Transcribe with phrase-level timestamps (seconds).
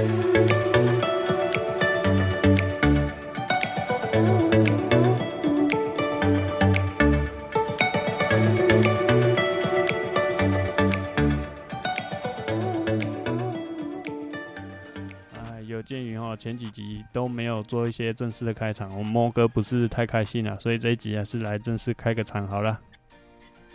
[15.66, 22.78] 有鉴于哈前几集都没有做一些正式的开场，我们猫哥不是太开心了，所以这一集还是来正式开个场好了。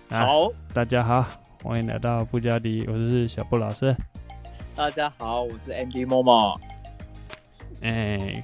[0.10, 1.26] 啊，好，大家好，
[1.62, 3.94] 欢迎来到布加迪，我是小布老师。
[4.76, 6.60] 大家好，我是 Andy Momo，
[7.82, 8.44] 哎、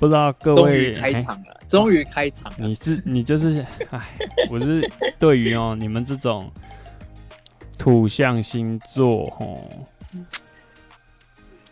[0.00, 2.66] 不知道各位终于开场了，终于开场了。
[2.66, 4.18] 你是你就是，哎，
[4.50, 6.50] 我是对于哦你们这种
[7.78, 9.70] 土象星座哦，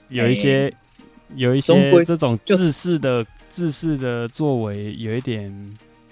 [0.09, 0.73] 有一些、
[1.35, 1.75] 有一些
[2.05, 5.53] 这种就自私的自私的作为，有一点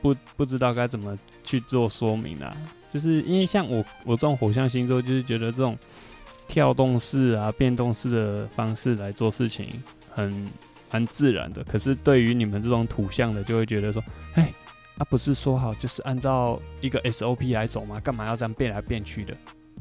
[0.03, 2.53] 不不知道该怎么去做说明啦。
[2.91, 5.79] 就是因为像我我这种火象星座，就是觉得这种
[6.51, 9.69] 跳动式啊、变动式的方式来做事情
[10.11, 10.49] 很
[10.91, 11.63] 蛮自然的。
[11.63, 14.03] 可是对于你们这种土象的，就会觉得说，
[14.35, 14.53] 哎，
[14.99, 18.01] 啊不是说好就是按照一个 SOP 来走吗？
[18.01, 19.33] 干嘛要这样变来变去的？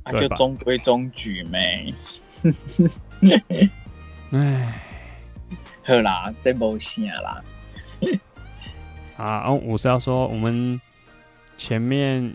[0.03, 1.92] 啊，就中规中矩没。
[4.30, 4.86] 哎，
[5.83, 7.44] 好啦，真无啥啦。
[9.17, 10.80] 啊，哦我是要说我们
[11.58, 12.31] 前面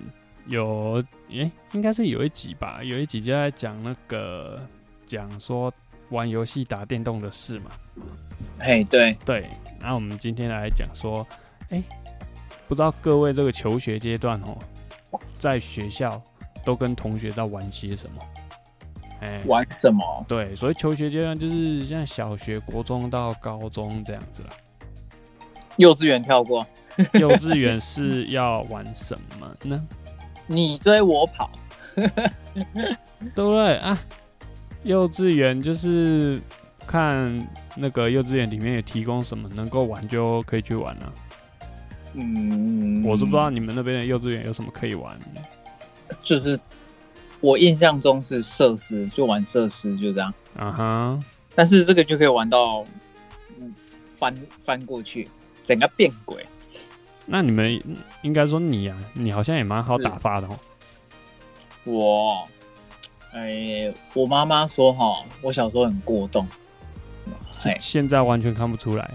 [0.48, 1.00] 有，
[1.40, 4.60] 诶、应该是有一集吧，有一集就在讲那个
[5.06, 5.72] 讲说
[6.10, 7.70] 玩游戏打电动的事嘛。
[8.58, 9.48] 嘿，对，对，
[9.80, 11.26] 那我们今天来讲说，
[11.70, 11.82] 哎、
[12.68, 14.56] 不知道各位这个求学阶段哦，
[15.38, 16.22] 在学校
[16.64, 18.22] 都跟同学在玩些什么？
[19.20, 20.24] 哎、玩什么？
[20.28, 24.50] 对，所以求学阶段就是像小学、国中到高中这样子啦。
[25.76, 26.66] 幼稚园跳过，
[27.14, 29.84] 幼稚园是要玩什么呢？
[30.46, 31.50] 你追我跑。
[31.94, 33.98] 对不对啊？
[34.82, 36.38] 幼稚园就是
[36.86, 41.12] 看那个幼稚园里面有提供什么能够玩就可以去玩了、
[42.12, 45.18] 嗯，我是不知道你们那边的幼稚园有什么可以玩。
[46.22, 46.60] 就是
[47.40, 50.34] 我印象中是设施，就玩设施就这样。
[50.56, 52.84] 啊哈，但是这个就可以玩到，
[53.58, 53.74] 嗯，
[54.18, 55.30] 翻翻过去，
[55.62, 56.43] 整个变轨。
[57.26, 57.82] 那你们
[58.22, 60.58] 应该说你啊，你好像也蛮好打发的哦。
[61.84, 62.48] 我，
[63.32, 66.46] 哎、我妈妈说哈，我小时候很过动。
[67.64, 69.10] 哎，现在完全看不出来。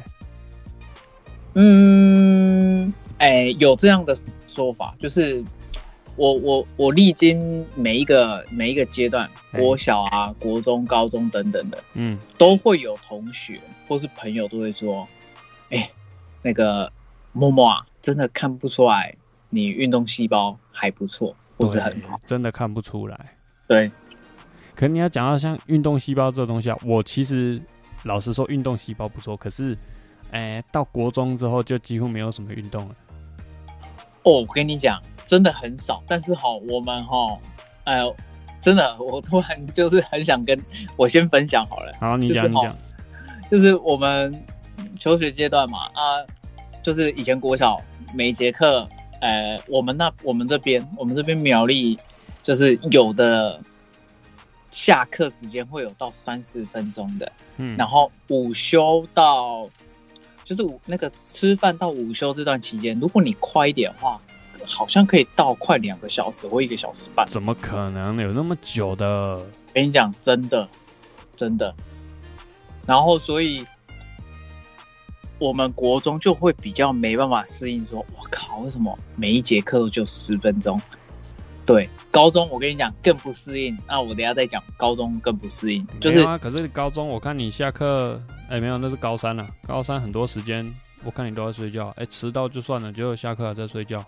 [1.53, 5.43] 嗯，哎、有这样的说法，就是
[6.15, 15.07] 我我我历经每一个每一个阶段，哎国小啊、国中、高中等等的，嗯，都会有同学或是朋友都会说，
[15.69, 15.89] 哎、
[16.41, 16.91] 那个
[17.33, 19.15] 默默啊，真的看不出来
[19.49, 22.19] 你运动细胞还不错，不是很好。
[22.25, 23.37] 真的看不出来。
[23.67, 23.91] 对，
[24.75, 27.61] 可你要讲到像运动细胞这个东西啊，我其实
[28.03, 29.77] 老实说，运动细胞不错，可是，
[30.31, 32.95] 哎、到国中之后就几乎没有什么运动了。
[34.23, 36.01] 哦，我跟你讲，真的很少。
[36.07, 37.38] 但是哈，我们哈，
[37.83, 38.15] 哎呦，
[38.61, 40.59] 真的，我突然就是很想跟
[40.95, 42.77] 我先分享好了，好，你讲，就是哦你讲。
[43.49, 44.31] 就是我们
[44.99, 46.21] 求学阶段嘛，啊，
[46.84, 47.79] 就是以前国小
[48.13, 48.88] 每一节课，
[49.22, 51.97] 呃，我们那我们这边，我们这边苗栗
[52.44, 53.62] 就是有的
[54.72, 59.69] 下课时间会有到三十分钟的，嗯，然后午休到
[60.44, 64.19] 就是午那个吃饭到午休这段期间，如果你快一点的话，
[64.66, 67.25] 好像可以到快两个小时或一个小时半。
[67.28, 69.39] 怎么可能有那么久的？
[69.73, 70.68] 跟你讲，真的，
[71.35, 71.73] 真的。
[72.85, 73.66] 然后，所以
[75.39, 80.79] 我们国中就会比较没办法适应，说，我靠，为什么每一节课都就十分钟？
[81.66, 83.77] 对，高中我跟你讲更不适应。
[83.88, 90.69] 那我等下再讲，高中更不适应，就是可是高中我看你下课，哎、没有，那是高三了、高三很多时间，
[91.03, 91.94] 我看你都在睡觉。
[91.95, 94.03] 哎、迟到就算了，结果下课还在睡觉。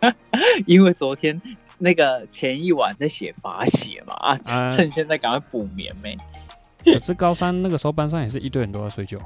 [0.66, 1.40] 因为昨天
[1.78, 6.16] 那个前一晚在写罚写嘛，啊，啊趁现在赶快补眠呗？
[6.84, 9.18] 可是高三那个时候班上也是一堆人都在睡觉。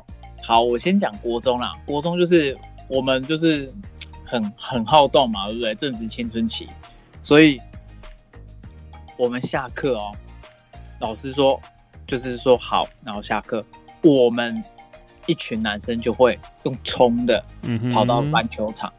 [0.46, 1.72] 好，我先讲国中啦。
[1.86, 2.54] 国中就是
[2.86, 3.72] 我们就是
[4.26, 5.74] 很很好动嘛，对不对？
[5.74, 6.68] 正值青春期，
[7.22, 7.58] 所以
[9.16, 10.12] 我们下课哦，
[10.98, 11.58] 老师说
[12.06, 13.64] 就是说好，然后下课，
[14.02, 14.62] 我们
[15.24, 18.92] 一群男生就会用冲的嗯，跑到篮球场，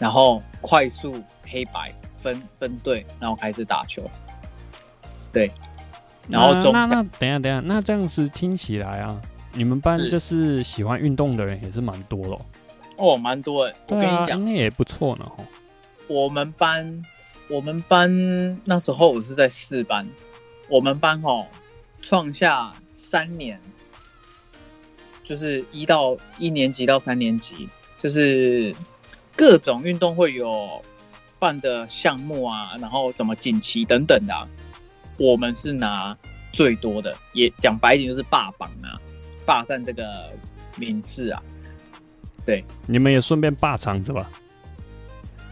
[0.00, 4.02] 然后快速黑白分分队，然后开始打球。
[5.32, 5.48] 对，
[6.28, 9.20] 然后中那那那等一下等一下，那这样子听起来啊，
[9.54, 12.40] 你们班就是喜欢运动的人也是蛮多的哦。
[12.96, 13.74] 哦，蛮多的。
[13.88, 15.44] 我跟你讲应，该也不错呢吼。
[16.06, 17.02] 我们班，
[17.48, 20.06] 我们班那时候我是在四班，
[20.68, 21.46] 我们班哦，
[22.02, 23.60] 创下三年，
[25.24, 27.68] 就是一到一年级到三年级，
[28.00, 28.74] 就是
[29.36, 30.82] 各种运动会有
[31.38, 34.46] 办的项目啊，然后怎么锦旗等等的啊、
[35.16, 36.16] 我们是拿
[36.52, 39.00] 最多的，也讲白一点就是霸榜啊，
[39.46, 40.30] 霸占这个
[40.76, 41.42] 名次啊。
[42.44, 44.30] 对你们也顺便霸场子吧？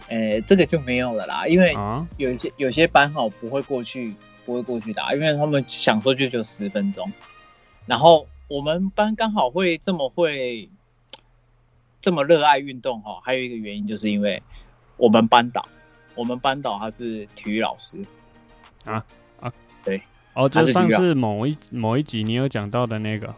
[0.08, 7.10] 诶，这个就没有了啦，因为啊，有一些有些班号不会过去，不会过去打，因为他们想说就就十分钟。
[7.86, 10.68] 然后我们班刚好会这么会
[12.02, 14.42] 这么热爱运动哈，还有一个原因就是因为
[14.98, 15.66] 我们班导，
[16.14, 17.96] 我们班导他是体育老师，
[18.84, 19.02] 啊，
[19.82, 20.02] 对
[20.34, 23.34] 哦，就上次某一某一集你有讲到的那个，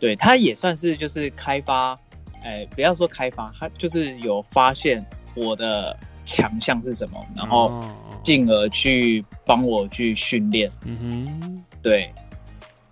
[0.00, 1.96] 对他也算是就是开发，
[2.42, 5.04] 哎，不要说开发，他就是有发现
[5.36, 10.70] 我的强项是什么，然后哦进而去帮我去训练。
[10.86, 12.10] 嗯哼，对，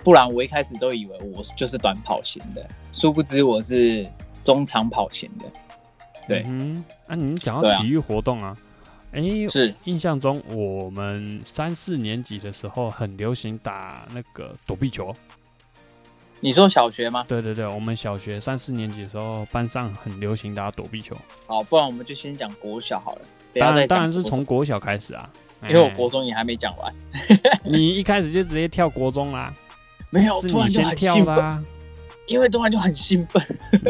[0.05, 4.07] 不然我一开始都以为我就是短跑型的，殊不知我是
[4.45, 5.47] 中长跑型的。
[6.29, 8.55] 对嗯哼，啊，你讲到体育活动啊，
[9.13, 15.15] 哎、是印象中我们三四年级的时候很流行打那个躲避球。
[16.41, 17.25] 你说小学吗？
[17.29, 21.17] 对对对，我们小学三四年级的时候，班上很流行打躲避球。
[21.47, 23.23] 好，不然我们就先讲国小好了。
[23.55, 25.29] 当然当然是从国小开始啊，
[25.69, 26.95] 因为我哎国中也还没讲完。
[27.65, 29.53] 你一开始就直接跳国中啦，
[30.11, 31.65] 没有，是突然就你先跳很兴奋，的啊。
[32.27, 33.43] 因为突然就很兴奋。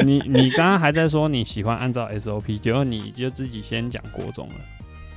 [0.07, 4.55] 你你刚刚还在说你喜欢按照 SOP，结果你就自己先讲国中了。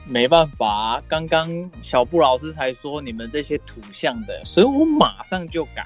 [0.05, 5.85] 没办法、啊，刚刚小布老师才说你们这些土象的，所以我马上就改，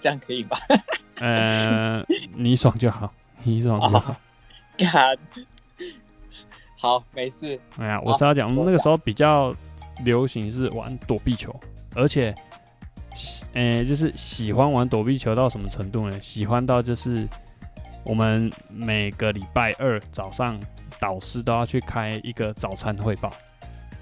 [0.00, 0.58] 这样可以吧？
[1.20, 2.04] 呃，
[2.34, 3.12] 你爽就好，
[3.42, 4.16] 你爽就好。
[4.76, 5.16] 干，
[6.78, 7.60] 好，没事。
[7.78, 9.54] 哎呀，我是要讲，我们那个时候比较
[10.04, 11.54] 流行是玩躲避球，
[11.94, 12.34] 而且，
[13.14, 16.18] 喜诶、就是喜欢玩躲避球到什么程度呢？
[16.20, 17.28] 喜欢到就是
[18.02, 20.58] 我们每个礼拜二早上，
[20.98, 23.30] 导师都要去开一个早餐汇报。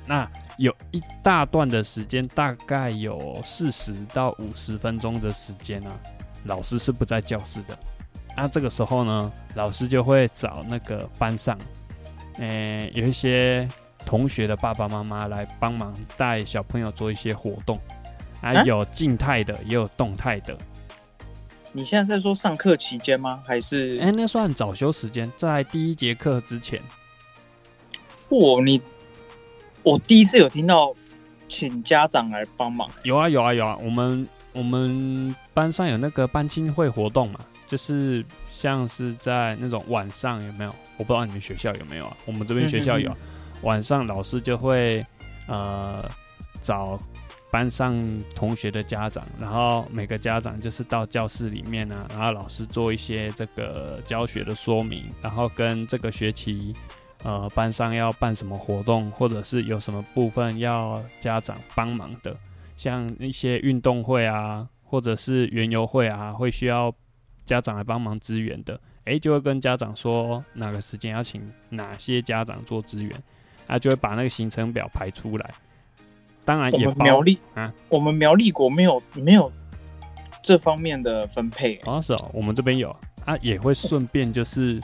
[0.08, 5.93] 那有一大段的时间，大概有四十到五十分钟的时间啊，
[6.44, 7.78] 老师是不在教室的。
[8.34, 11.58] 那这个时候呢，老师就会找那个班上
[12.38, 13.69] 诶、有一些
[14.06, 17.78] 同学的爸爸妈妈来帮忙带小朋友做一些活动，
[18.40, 20.56] 啊，啊有静态的，也有动态的。
[21.72, 23.43] 你现在在说上课期间吗？
[23.46, 26.81] 还是哎、那算早休时间，在第一节课之前。
[28.31, 28.81] 我你
[29.88, 30.94] 我第一次有听到
[31.49, 40.75] 请家长来帮忙，有啊有啊有啊，我们我们班上有那个班亲会活动嘛，就是像是在那种晚上有没有？
[40.99, 42.14] 我不知道你们学校有没有啊？
[42.26, 43.17] 我们这边学校有啊，
[43.62, 45.02] 晚上老师就会
[45.46, 46.06] 呃
[46.61, 47.00] 找
[47.50, 47.96] 班上
[48.35, 56.75] 同学的家长，然后每个家长就是到教室里面呢、然后老师做一些这个教学的说明，然后跟这个学期
[57.25, 62.37] 呃班上要办什么活动，或者是有什么部分要家长帮忙的，
[62.76, 66.94] 像一些运动会啊，或者是园游会啊，会需要
[67.44, 73.23] 家长来帮忙支援的，诶，就会跟家长说哪个时间要请哪些家长做支援，
[73.67, 75.55] 啊，就会把那个行程表排出来。
[76.44, 79.53] 当然也苗栗啊，我们苗栗国没有没有
[80.43, 82.95] 这方面的分配、哦，是哦，我们这边有
[83.26, 84.81] 啊，也会顺便就是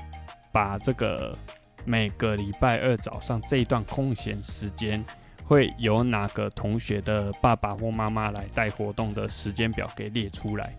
[0.53, 1.35] 把这个
[1.85, 5.03] 每个礼拜二早上这一段空闲时间，
[5.45, 10.75] 会有哪个同学的爸爸或妈妈来带活动的时间表给列出来。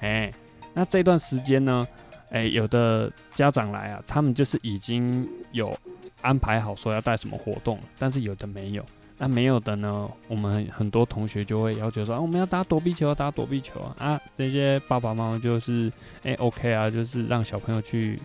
[0.00, 0.30] 哎，
[0.72, 1.86] 那这段时间呢，
[2.30, 5.76] 哎，有的家长来啊，他们就是已经有
[6.22, 8.84] 安排好说要带什么活动，但是有的没有。
[9.20, 13.94] 那没有的呢，我们很多同学就会要求说，啊，我们要打躲避球，打躲避球啊！
[13.98, 15.90] 啊，这些爸爸妈妈就是，
[16.22, 18.16] 哎、o k 啊，就是让小朋友去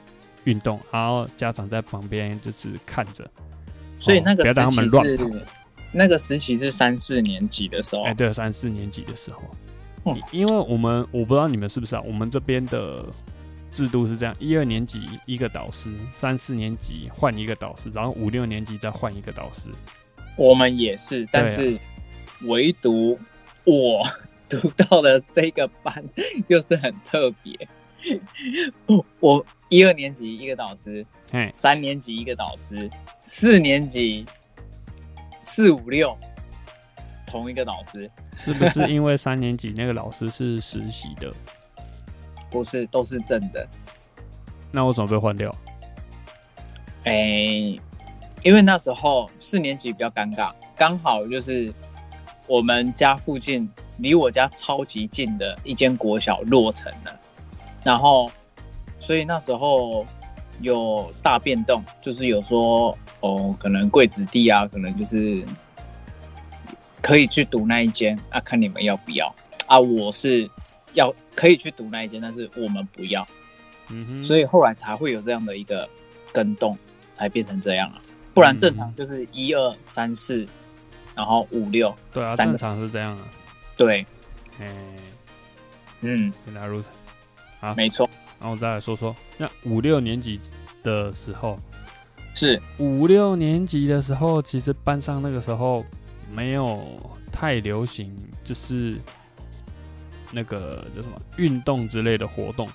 [0.45, 3.29] 运动，然后家长在旁边就是看着，
[4.00, 4.89] 所以那个时期。
[4.89, 5.43] 是
[5.95, 9.43] 那个时期是三四年级的时候，哎、对，三四年级的时候，
[10.05, 13.05] 嗯因因为我们我不知道你们是不是啊，我们这边的
[13.71, 19.69] 制度是这样：一二年级一个导师，三四年级换一个导师，然后五六年级再换一个导师。
[20.35, 21.77] 我们也是，但是
[22.45, 23.19] 唯独
[23.65, 24.03] 我
[24.50, 26.03] 读到的这个班
[26.50, 27.69] 又是很特别。
[29.19, 32.87] 我一二年级一个导师，嘿，三年级一个导师，
[33.23, 34.23] 四年级
[35.41, 36.15] 四五六
[37.25, 41.33] 同一个导师，是不是因为三年级那个老师是实习的？
[42.51, 43.67] 不是都是正的。
[44.71, 45.51] 那我怎么被换掉？
[47.05, 47.75] 哎、
[48.43, 51.73] 因为那时候四年级比较尴尬，刚好就是
[52.45, 57.19] 我们家附近离我家超级近的一间国小落成了，
[57.83, 58.31] 然后
[59.03, 60.05] 所以那时候
[60.62, 65.43] 有大变动，就是有说哦，可能贵子弟啊，可能就是
[67.01, 69.27] 可以去读那一间啊，看你们要不要
[69.67, 69.77] 啊。
[69.77, 70.50] 我是
[70.93, 73.27] 要可以去读那一间，但是我们不要，
[73.89, 75.89] 嗯哼，所以后来才会有这样的一个
[76.31, 76.77] 跟动，
[77.13, 78.01] 才变成这样啊。
[78.33, 80.48] 不然正常就是一二三四，
[81.13, 83.27] 然后五六，对啊，三个正常是这样啊。
[83.75, 84.05] 对，
[84.62, 84.74] 哎，
[86.00, 86.88] 嗯，原来如此。
[87.77, 88.10] 没错，
[88.43, 90.38] 然后再来说说，那五六年级
[90.83, 91.57] 的时候，
[92.33, 92.62] 是。
[92.77, 95.85] 五六年级的时候，其实班上那个时候
[96.29, 96.83] 没有
[97.31, 98.97] 太流行，就是
[100.33, 102.67] 那个叫什么运动之类的活动，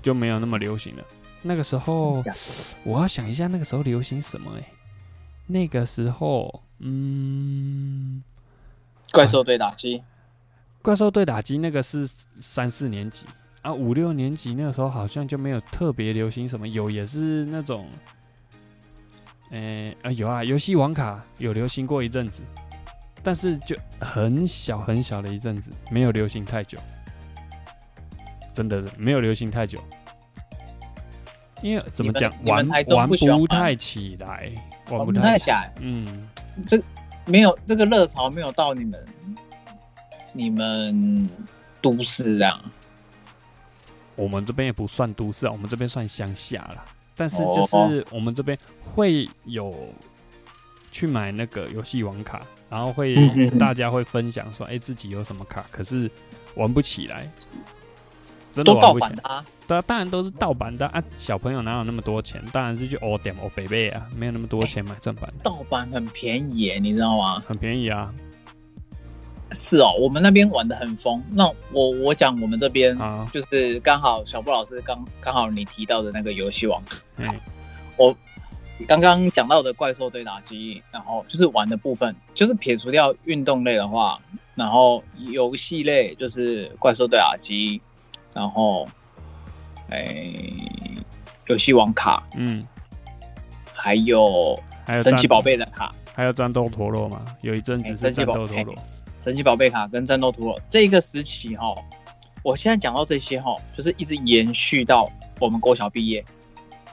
[0.00, 1.04] 就没有那么流行了。
[1.42, 2.24] 那个时候，
[2.84, 4.60] 我要想一下，那个时候流行什么、欸？
[4.60, 4.72] 哎，
[5.46, 8.24] 那个时候，嗯，
[9.12, 10.02] 怪兽对打机，
[10.80, 12.08] 怪兽对打机那个是
[12.40, 13.26] 三四年级
[13.62, 17.86] 啊，五六年级那个时候好像就没有特别流行什么，有也是那种，
[19.50, 22.42] 诶、啊有啊，游戏网卡有流行过一阵子，
[23.22, 26.78] 但是就很小很小的一阵子，没有流行太久，
[28.54, 29.78] 真的没有流行太久，
[31.60, 33.06] 因为怎么讲，玩玩？
[33.06, 34.50] 不太起来，
[34.88, 36.26] 玩不不太起来，嗯，
[37.26, 39.06] 没有这个热潮没有到你们
[40.32, 41.28] 你们
[41.82, 42.64] 都市啊，
[44.20, 46.84] 我们这边也不算都市啊，我们这边算乡下啦。
[47.16, 48.56] 但是就哦是我们这边
[48.94, 49.74] 会有
[50.92, 53.14] 去买那个游戏王卡，然后会
[53.58, 56.10] 大家会分享说，哎、自己有什么卡，可是
[56.54, 57.30] 玩不起来，
[58.50, 62.42] 真的玩不起啊，对啊，当然都是盗版的啊，小朋友哪有那么多钱？
[62.52, 67.40] 当然是去欧点哦北贝啊，没有那么多钱买正版的，盗版很便宜耶，你知道吗？
[67.46, 68.12] 很便宜啊
[69.52, 71.22] 是哦，我们那边玩的很疯。
[71.32, 76.82] 那我我讲我们这边啊，就是刚好小布老师刚刚好你提到的那个游戏王，
[77.16, 77.26] 嗯、
[77.96, 78.14] 我
[78.86, 84.16] 刚刚讲到的怪兽对打机，然后就是玩的部分，就是撇除掉运动类的话，
[84.54, 87.80] 然后游戏类就是怪兽对打机，
[88.32, 88.88] 然后
[89.90, 90.42] 诶
[91.46, 92.64] 游戏王卡，嗯，
[93.74, 94.58] 还有
[95.02, 98.74] 神奇宝贝的卡，还有战斗陀螺嘛，有一阵子哎是战神奇宝贝斗陀螺，
[99.20, 101.74] 神奇宝贝卡跟战斗陀螺这个时期哈，
[102.42, 106.24] 我现在讲到这些哈，就是一直延续到我们国小毕业，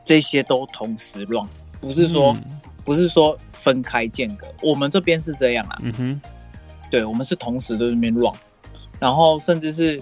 [0.04, 1.48] 这些都同时 run，
[1.80, 2.44] 不是说、嗯
[2.88, 6.22] 不是说分开间隔，我们这边是这样啊，嗯哼，
[6.90, 8.32] 对，我们是同时在那边 run，
[8.98, 10.02] 然后甚至是，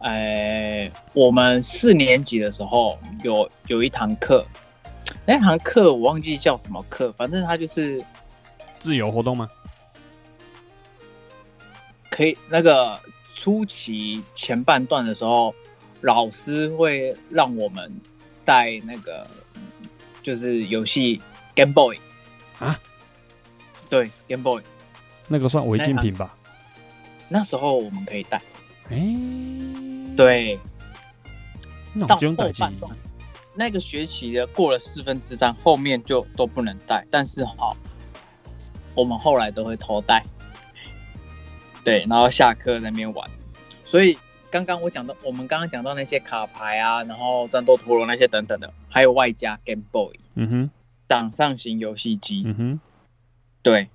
[0.00, 4.44] 呃，我们四年级的时候有有一堂课，
[5.24, 8.04] 那堂课我忘记叫什么课，反正它就是
[8.78, 9.48] 自由活动吗？
[12.18, 13.00] 可以那个
[13.36, 15.54] 初期前半段的时候，
[16.00, 17.94] 老师会让我们
[18.44, 19.24] 带那个
[20.20, 21.22] 就是游戏
[21.54, 21.96] Game Boy
[22.58, 22.76] 啊，
[23.88, 24.60] 对 Game Boy，
[25.28, 26.36] 那个算违禁品吧？
[27.28, 28.42] 那时候我们可以带，
[28.90, 28.96] 哎、
[30.16, 30.58] 对，
[31.92, 32.96] 那到后半段
[33.54, 37.76] 那个学期的过了四分之三，后面就都不能带，但是哈，
[38.96, 40.24] 我们后来都会偷带，
[41.88, 43.30] 对，然后下课在那边玩，
[43.84, 44.18] 所以
[44.50, 50.70] 刚刚我讲到，我们刚刚讲到那些卡牌啊，然后战斗陀螺那些等等的，还有外加 Game Boy 嗯哼，
[51.08, 52.80] 掌上型游戏机，嗯哼，
[53.62, 53.88] 对，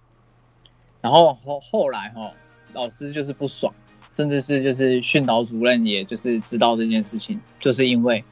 [1.01, 2.33] 然后后后来哈，
[2.73, 3.73] 老师就是不爽，
[4.11, 8.23] 甚至是就是训导主任也就是知道这件事情，就是因为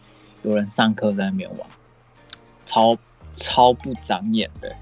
[0.42, 1.70] 有人上课在那边玩，
[2.66, 2.98] 超
[3.32, 4.76] 超不长眼的。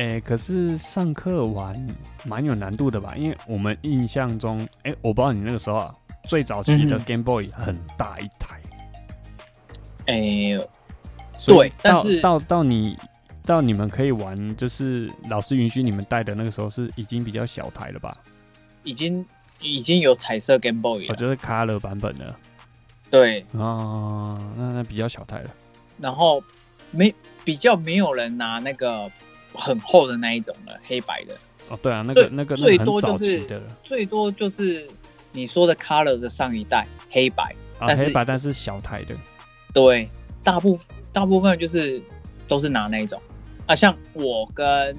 [0.00, 1.86] 哎、可是上课玩
[2.24, 3.14] 蛮有难度的吧？
[3.18, 5.94] 因为我们印象中，哎、我不知道你那个时候啊，
[6.26, 8.62] 最早期的嗯 Game Boy 很大一台，
[10.06, 10.58] 诶、
[11.38, 12.96] 所以对但是到到到你
[13.44, 18.16] 到你们可以玩，就是老师允许你们带的那个时候是已经比较小台了吧？
[18.84, 19.22] 已经
[19.60, 22.34] 已经有彩色 Game Boy 了，我觉得 Color 版本的
[23.10, 25.50] 对，哦，那那比较小台了。
[25.98, 26.42] 然后
[26.90, 27.14] 没
[27.44, 29.10] 比较没有人拿那个
[29.54, 31.36] 很厚的那一种了，黑白的，
[31.68, 34.88] 哦，对啊，那个那个那最多就是最多就是
[35.32, 39.14] 你说的 Color 的上一代黑白，啊，但是黑白但是小台的，
[39.72, 40.08] 对，
[40.42, 40.78] 大部
[41.12, 42.02] 大部分就是
[42.48, 43.20] 都是拿那一种。
[43.66, 44.96] 啊，像我跟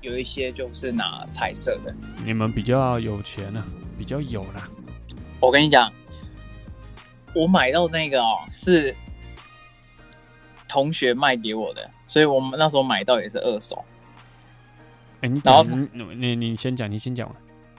[0.00, 1.94] 有一些就是拿彩色的。
[2.24, 3.62] 你们比较有钱啊，
[3.98, 4.66] 比较有啦。
[5.40, 5.92] 我跟你讲，
[7.34, 8.94] 我买到那个哦是
[10.66, 13.84] 同学卖给我的，所以我们那时候买到也是二手。
[15.20, 17.36] 哎、你然后讲，你你你先讲，你先讲完。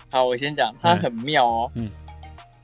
[0.09, 1.71] 好，我先讲，他很妙哦。
[1.74, 1.89] 嗯，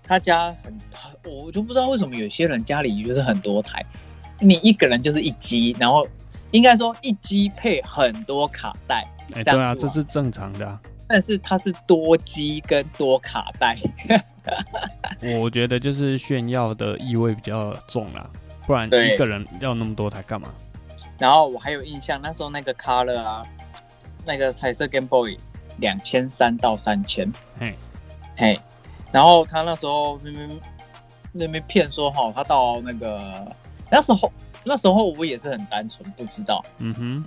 [0.04, 0.78] 他家很，
[1.24, 3.86] 我就不知道为什么有些人家里就是很多台，
[4.40, 6.08] 你一个人就是一机，然后
[6.52, 9.04] 应该说一机配很多卡带，
[9.34, 10.80] 哎、对啊，这是正常的、啊。
[11.08, 13.78] 但是它是多机跟多卡带。
[15.40, 18.30] 我觉得就是炫耀的意味比较重啦，
[18.66, 20.50] 不然一个人要那么多台干嘛？
[21.18, 23.46] 然后我还有印象，那时候那个 Color 啊，
[24.26, 25.38] 那个彩色 Game Boy
[25.78, 27.76] 两千三到三千，嘿，
[28.38, 28.60] 嘿，
[29.12, 30.60] 然后他那时候那边
[31.32, 33.56] 那边骗说哈，他到那个
[33.92, 34.32] 那时候
[34.64, 36.64] 那时候我也是很单纯，不知道。
[36.80, 37.26] 嗯哼，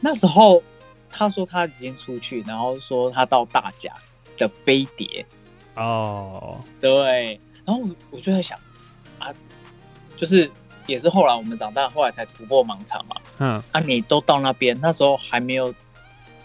[0.00, 0.62] 那时候
[1.10, 3.92] 他说他已经出去，然后说他到大甲
[4.38, 5.24] 的飞碟，
[5.74, 8.58] 哦，对，然后我我就在想
[9.18, 9.32] 啊，
[10.16, 10.50] 就是
[10.86, 13.16] 也是后来我们长大，后来才突破盲场嘛。
[13.38, 15.74] 嗯，啊，你都到那边，那时候还没有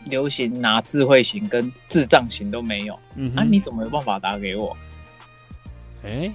[0.06, 4.76] 流行拿智慧型跟智障型都没有，嗯哼，啊，你怎么有办法打给我？
[6.04, 6.32] 哎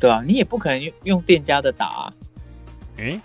[0.00, 2.12] 对啊，你也不可能用用店家的打、啊，
[2.98, 3.20] 哎，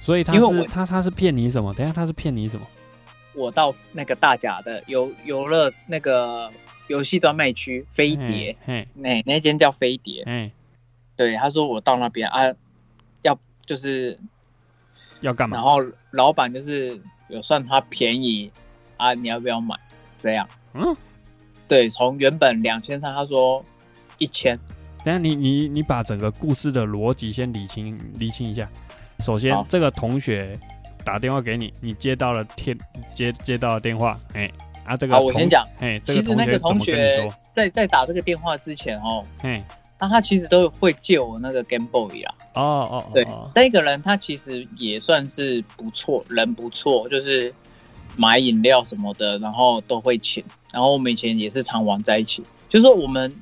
[0.00, 1.74] 所以他因为我是他他是骗你什么？
[1.74, 2.66] 等下他是骗你什么？
[3.34, 6.50] 我到那个大甲的游游乐那个
[6.88, 10.50] 游戏专卖区飞碟，嘿，那那间叫飞碟，嗯，
[11.16, 12.52] 对，他说我到那边啊，
[13.22, 14.18] 要就是，
[15.20, 15.56] 要干嘛？
[15.56, 15.78] 然后
[16.10, 18.50] 老板就是有算他便宜
[18.96, 19.78] 啊，你要不要买？
[20.18, 20.96] 这样，嗯，
[21.68, 23.64] 对，从原本两千三，他说
[24.18, 24.58] 一千，
[25.04, 28.68] 等下你你你把整个故事的逻辑先理清理清一下。
[29.20, 30.58] 首先好，这个同学
[31.04, 32.76] 打电话给你，你接到了天
[33.14, 34.50] 接接到了电话，哎
[34.88, 37.30] 啊，这个好我先讲，哎，这其实那个同同学？
[37.54, 39.62] 在在打这个电话之前哦，哎，
[40.00, 42.34] 那他其实都会借我那个 Game Boy 啦。
[42.54, 47.52] 哦哦哦，对哦，那个人他其实也算是不错，人不错，就是
[48.16, 50.42] 买饮料什么的，然后都会请。
[50.72, 53.34] 然后我们以前也是常玩在一起，就是说我们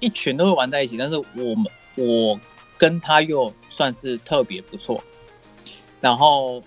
[0.00, 2.38] 一群都会玩在一起，但是我们我
[2.78, 5.02] 跟他又算是特别不错。
[6.00, 6.62] 然后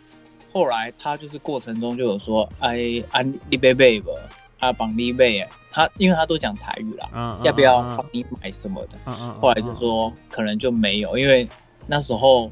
[0.59, 4.11] 后来他就是过程中就有说，哎，安利贝贝吧，
[4.59, 8.97] 啊，绑利贝，他因为他都讲台语啦，嗯，要不要嗯帮你买什么的？
[9.39, 11.47] 后来就说可能就没有，因为
[11.87, 12.51] 那时候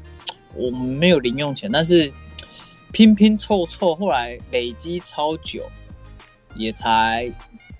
[0.54, 2.10] 我们没有零用钱，但是
[2.92, 5.62] 拼拼凑凑，后来累积超久，
[6.54, 7.30] 也才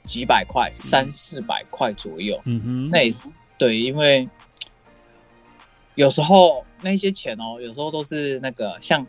[0.04, 2.38] 几百块，三四百块左右。
[2.44, 4.28] 嗯哼，那也是对，因为
[5.94, 9.06] 有时候那些钱哦，有时候都是那个像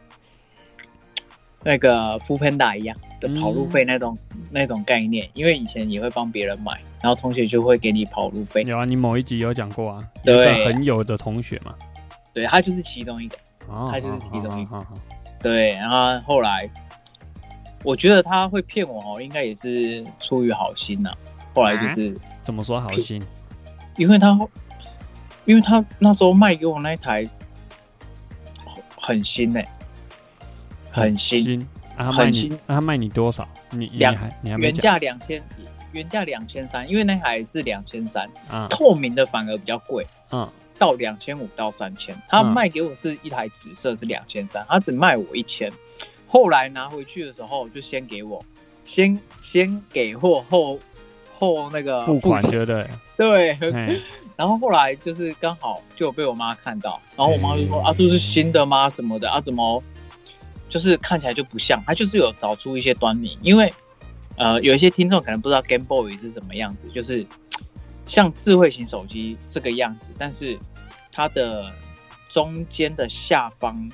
[1.64, 4.18] 那个 o o Panda 一样的跑路费那种、
[4.50, 10.36] 那种概念，因为以前也会帮别人买，然后同学就会给你跑路费，有啊，你某一集有讲过啊，对。
[10.36, 11.76] 有一个很有的同学嘛，
[12.34, 13.38] 对他就是其中一个。
[13.68, 14.86] 哦，他就是其中一个。
[15.42, 16.70] 对，然后后来
[17.84, 21.12] 我觉得他会骗我哦，应该也是出于好心呐、
[21.54, 23.22] 后来就是、怎么说好心？
[23.98, 24.38] 因为他，
[25.46, 27.30] 因为他那时候卖给我那一台
[28.98, 29.68] 很新哎、
[30.92, 33.48] 很新，心啊，他卖你很新，那他卖你多少？
[33.72, 35.42] 你你两还你还原价两千，
[35.92, 38.68] 原价两千三，因为那台是两千三，啊？
[38.70, 40.06] 透明的反而比较贵。
[40.32, 40.48] 嗯，
[40.78, 45.72] 到两千五到三千，他嗯卖给我是一台紫色是两千三，他只卖我一千。
[46.28, 48.44] 后来拿回去的时候，就先给我，
[48.84, 50.80] 先先给货后
[51.38, 52.88] 后那个付款对不对？
[53.18, 53.58] 对，
[54.38, 58.88] 然后后来就是刚好就有被我妈看到，然后我妈就说、嗯啊，这是新的吗？
[58.88, 59.42] 什么的啊？
[59.42, 59.84] 怎么
[60.70, 61.84] 就是看起来就不像？
[61.86, 63.74] 他就是有找出一些端倪，因为
[64.38, 67.26] 呃有一些听众可能不知道 Game Boy 是什么样子，就是
[68.06, 70.58] 像智慧型手机这个样子，但是
[71.12, 71.72] 它的
[72.30, 73.92] 中间的下方，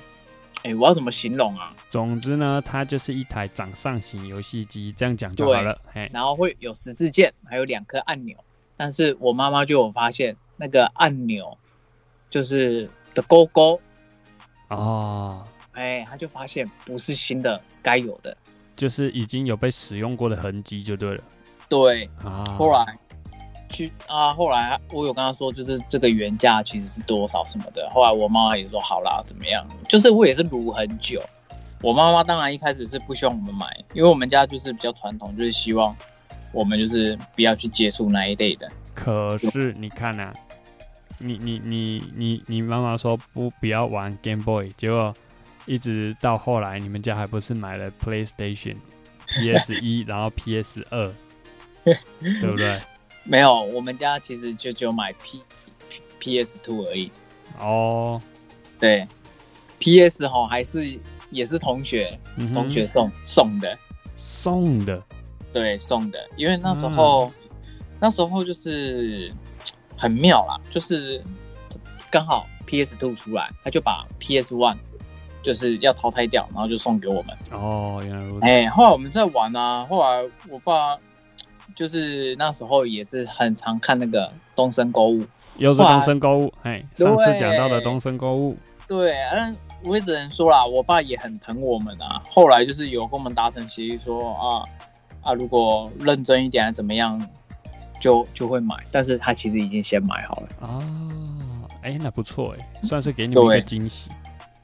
[0.62, 1.74] 哎，我要怎么形容啊？
[1.90, 5.80] 总之呢，它就是一台掌上型游戏机，这样讲就好了。
[5.92, 8.36] 嘿，然后会有十字键，还有两颗按钮。
[8.76, 11.56] 但是我妈妈就有发现那个按钮
[12.28, 13.80] 就是的勾勾，
[14.68, 18.36] 哦，哎，他就发现不是新的该有的。
[18.74, 21.22] 就是已经有被使用过的痕迹就对了
[21.68, 22.44] 对，啊。
[22.58, 22.84] 后来
[23.70, 27.88] 去啊，后来我有跟他说，就是这个原价其实是多少什么的。
[27.94, 29.66] 后来我妈妈也说好啦，怎么样？
[29.88, 31.22] 就是我也是撸很久。
[31.82, 35.94] 我妈妈当然一开始是不希望我们买，因为我们家就是比较传统，就是希望
[36.52, 38.68] 我们就是不要去接触那一类的。
[38.94, 40.34] 可是你看啊，
[41.18, 45.14] 你你你你你妈妈说不不要玩 Game Boy，结果
[45.66, 48.76] 一直到后来你们家还不是买了 PlayStation、
[49.28, 51.12] PS 一，然后 PS 二，
[51.84, 52.80] 对不对？
[53.24, 55.42] 没有，我们家其实就只有买 P
[56.18, 57.10] P S Two 而已。
[57.58, 58.20] 哦，
[58.78, 59.06] 对
[59.78, 60.98] ，P S 哈还是
[61.30, 63.76] 也是同学嗯同学送送的，
[64.16, 65.02] 送的，
[65.52, 67.32] 对送的，因为那时候、
[67.98, 69.32] 那时候就是
[69.96, 71.22] 很妙啦，就是
[72.10, 74.76] 刚好 PS Two 出来，他就把 PS One
[75.46, 77.26] 就是要淘汰掉，然后就送给我们。
[77.52, 80.98] 哦，原来如此，哎、后来我们在玩啊，后来我爸
[81.76, 85.24] 就是那时候也是很常看那个东森购物，
[85.58, 87.06] 又是东森购物，哎，对。
[87.06, 88.56] 上次讲到的东森购物，
[88.88, 92.20] 对，嗯我也只能说啦，我爸也很疼我们啊。
[92.28, 94.64] 后来就是有跟我们达成协议说啊
[95.22, 97.24] 啊，如果认真一点还怎么样，
[98.00, 98.74] 就就会买。
[98.90, 100.82] 但是他其实已经先买好了，啊，
[101.82, 103.62] 哎，那不错哎，算是给你们一个对。
[103.62, 104.10] 惊喜，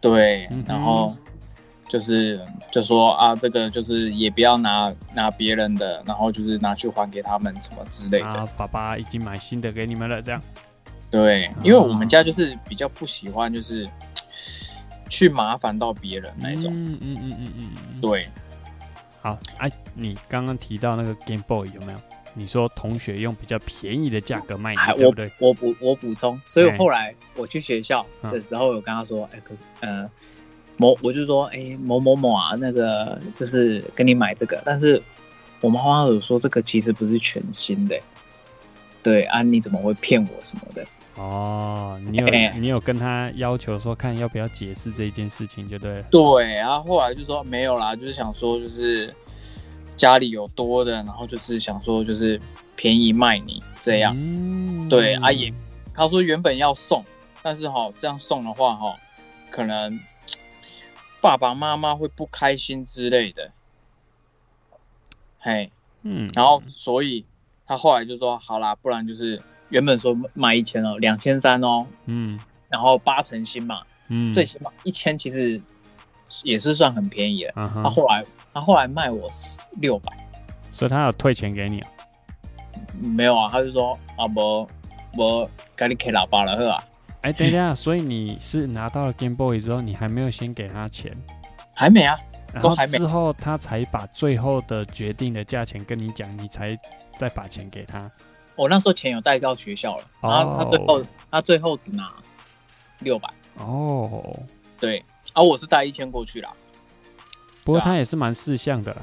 [0.02, 1.10] 对嗯，然后
[1.88, 2.38] 就是
[2.70, 8.26] 就说啊，这个就是也不要拿拿别人的，然后就是拿去还给他们什么之类的。
[8.26, 10.42] 啊，爸爸已经买新的给你们了，这样，
[11.10, 13.88] 对，因为我们家就是比较不喜欢就是
[15.08, 16.72] 去麻烦到别人那种。
[16.74, 18.28] 嗯嗯嗯嗯嗯嗯，对，
[19.20, 21.98] 好，哎，你刚刚提到那个 Game Boy 有没有？
[22.34, 25.32] 你说同学用比较便宜的价格卖还你，对我不对？
[25.40, 30.10] 我补我补充，所以哎后来我去学校的时候，有跟他说，哎、可是呃，
[30.76, 35.02] 某我就说，哎、某某某啊，那个就是跟你买这个，但是
[35.60, 38.00] 我妈妈有说这个其实不是全新的，
[39.02, 40.84] 对啊，你怎么会骗我什么的？
[41.16, 46.02] 哦，你有哎你有跟他要求说看要不要解释这一件事情就对了。
[46.10, 49.14] 对，然后后来就说没有啦，就是想说就是
[50.02, 52.40] 家里有多的，然后就是想说就是
[52.74, 54.16] 便宜卖你这样。
[54.18, 54.88] 嗯。
[54.88, 55.54] 对啊也
[55.94, 57.04] 他说原本要送，
[57.40, 58.96] 但是哈、这样送的话哈、
[59.52, 60.00] 可能
[61.20, 63.52] 爸爸妈妈会不开心之类的。
[65.38, 65.70] 嘿，
[66.02, 67.24] 嗯，然后所以
[67.64, 72.40] 他后来就说好啦，不然就是原本说卖一千哦，两千三哦，嗯。
[72.68, 75.62] 然后八成新嘛，嗯，最起码一千其实
[76.42, 77.52] 也是算很便宜了。
[77.54, 79.30] 啊哈，他后来他后来卖我
[79.80, 80.12] 六百，
[80.70, 81.90] 所以他有退钱给你啊？
[83.00, 84.68] 没有啊，他就说啊不
[85.16, 86.84] 我给你开喇叭了，是吧？
[87.22, 91.16] 哎，等一下， 所以你是拿到了 Game Boy 之后，你还没有先给他钱，
[91.74, 92.18] 还没啊，
[92.52, 96.78] 然后都还没之后他才把最后的决定的价钱跟你讲，你才
[97.16, 98.10] 再把钱给他。
[98.54, 102.12] 我那时候钱有带到学校了，哦然后他最后他最后只拿
[102.98, 104.38] 六百，哦，
[104.78, 106.52] 对，啊我是带一千过去啦，
[107.64, 109.02] 不过他也是蛮识相的啦。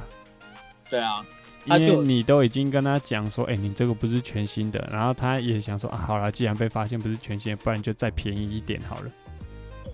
[0.90, 1.26] 对啊，
[1.66, 9.12] 因为他就你都已经跟他讲说，哎、你这个不是全新的，然后他也想说啊，好了，既然被发现不是全新的，不然就再便宜一点好了。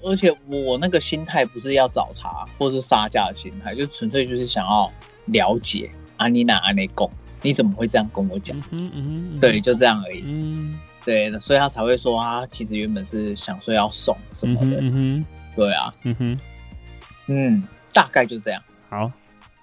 [0.04, 4.92] 而且我那个心态不是要找茬或是杀价的心态，就纯粹就是想要
[5.26, 7.10] 了解安妮娜安内贡，
[7.42, 8.56] 你怎么会这样跟我讲？
[8.72, 10.24] 嗯哼嗯对，，就这样而已。
[10.26, 14.80] 嗯对，所以他才会说啊其实原本是想说要送什么的。
[14.80, 15.26] 嗯哼
[15.56, 16.40] 对啊，嗯哼，
[17.28, 17.64] 嗯，
[17.96, 18.62] 大概就这样。
[18.90, 19.10] 好，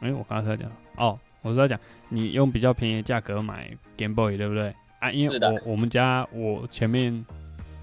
[0.00, 4.74] 哎、我刚才在讲哦，我是在讲你用比较便宜的价格买 Game Boy 对不对？
[5.00, 7.24] 啊，因为我我们家我前面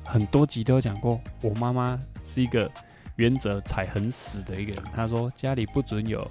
[0.04, 2.70] 很多集都有讲过，我妈妈是一个
[3.18, 6.26] 原则踩很死的一个人，她说家里不准有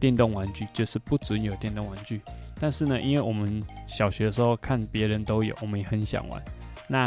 [0.00, 2.20] 电动玩具，就是不准有电动玩具。
[2.58, 6.42] 但是呢，因为我们小学的时候看别人都有，我们也很想玩。
[6.88, 7.06] 那，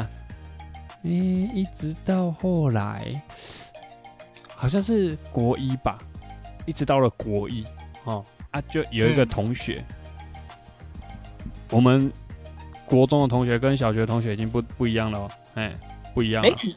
[1.03, 3.21] 诶、一直到后来，
[4.55, 5.97] 好像是国一吧，
[6.65, 7.65] 一直到了国一
[8.05, 9.83] 哦啊，就有一个嗯同学，
[11.69, 12.11] 我们
[12.85, 15.73] 国中的同学跟小学同学已经不不一样了哦，哎，
[16.13, 16.49] 不一样了。
[16.49, 16.69] 哎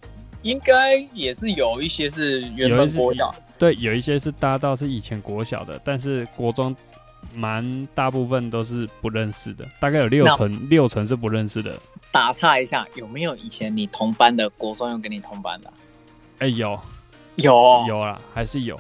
[0.43, 6.77] 应该也是有一些是原本国小，对，有一些是搭到是以前国小的，但是国中
[7.35, 11.77] 蛮大部分都是不认识的，大概有六成六成是不认识的。
[12.13, 15.75] 打岔一下，有没有以前你同班的国中又跟你同班的啊？
[16.39, 16.79] 哎、有
[17.35, 18.79] 有有啊，还是有，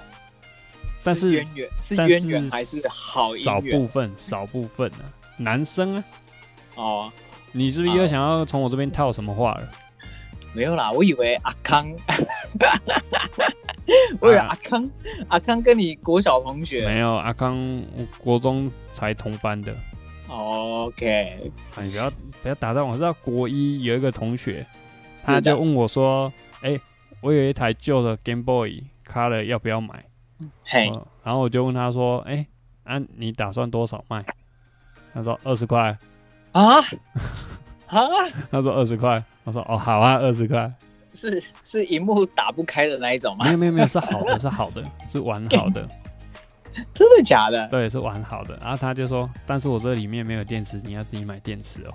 [1.06, 5.06] 但是渊源是但渊源还是好少部分少部分啊，
[5.38, 6.04] 男生啊，
[6.74, 7.12] 哦？
[7.52, 9.70] 你是不是又想要从我这边套什么话了？
[10.52, 11.90] 没有啦，我以为阿康，
[14.20, 14.90] 我以为阿康，
[15.28, 16.86] 阿康跟你国小同学。
[16.86, 17.56] 没有，阿康
[17.96, 19.74] 我国中才同班的
[20.28, 22.10] ，OK，啊，你不要
[22.42, 22.96] 不要打断我。
[22.96, 24.66] 知道国一有一个同学，
[25.22, 26.80] 他就问我说：“哎、
[27.20, 30.04] 我有一台旧的 Game Boy Color 要不要买？”
[30.64, 32.46] 嘿，嗯然后我就问他说：“哎、
[32.84, 34.24] 啊，你打算多少卖？”
[35.12, 35.96] 他说：“二十块。
[36.52, 36.80] 啊
[37.86, 37.96] 啊，”
[38.50, 40.72] 他说：“二十块。”我说：“哦，好啊，二十块。
[41.14, 43.52] 是是荧幕打不开的那一种吗没？
[43.52, 45.84] 有 没有没有，是好的，是好的，是完好的，
[46.92, 47.66] 真的假的？
[47.68, 51.94] 对，是完好的。”然后他就说：“但是我这里面没有电池，你要自己买电池哦。”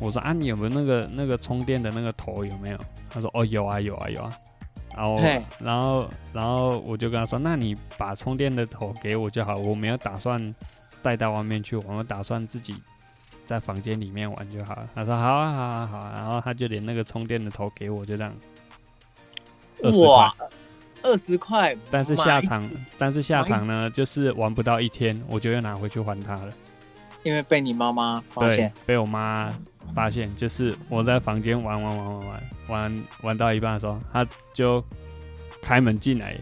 [0.00, 2.78] 我说：“啊，你有没有那个那个充电的那个头有没有？”
[3.10, 4.32] 他说：“哦，有啊，有啊，有啊。”
[4.96, 5.18] 然后
[5.58, 10.54] 然后然后我就跟他说，那你把充电的头给我就好，我没有打算
[11.02, 12.76] 带到外面去我们打算自己
[13.46, 14.88] 在房间里面玩就好了。
[14.94, 18.34] 他说好啊好啊好啊，然后他就连那个充电的头给我，就这样。
[19.82, 20.34] 20块哇，
[21.02, 22.64] 二十块，但是下场，
[22.96, 26.52] 但是下场呢，就是玩不到一天，我就又拿回去还他了。
[27.24, 29.52] 因为被你妈妈发现，，被我妈
[29.94, 34.82] 发现，就是我在房间玩玩玩玩玩玩玩到一半的时候，他就
[35.62, 36.36] 开门进来，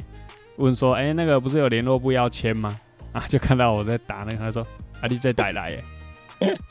[0.56, 2.78] 问说：“哎、那个不是有联络部要签吗？”
[3.12, 4.62] 啊，就看到我在打那个，他说
[5.02, 5.84] ：“啊，你再带来耶。”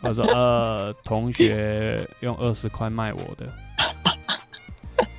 [0.01, 3.47] 我说：“呃，同学用二十块卖我的，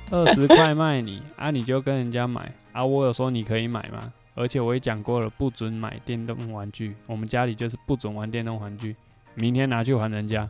[0.09, 2.83] 二十块卖你啊，你就跟人家买啊。
[2.83, 4.11] 我有说你可以买吗？
[4.33, 8.95] 而且我也讲过了，不准买电动玩具，我们家里就是不准玩电动玩具。
[9.35, 10.47] 明天拿去还人家。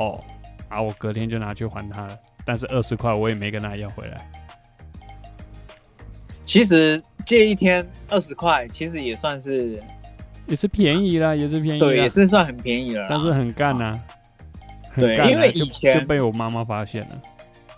[0.00, 0.20] 哦，
[0.68, 4.30] 啊，我隔天就拿去还他了，但是二十块我也没跟他要回来。
[6.44, 9.80] 其实借一天二十块，其实也算是
[10.46, 13.06] 也是便宜啦，也是便宜啦，对，也是算很便宜了啦。
[13.10, 14.00] 但是很干呐、
[14.90, 17.22] 很对干啊因为以前就被我妈妈发现了。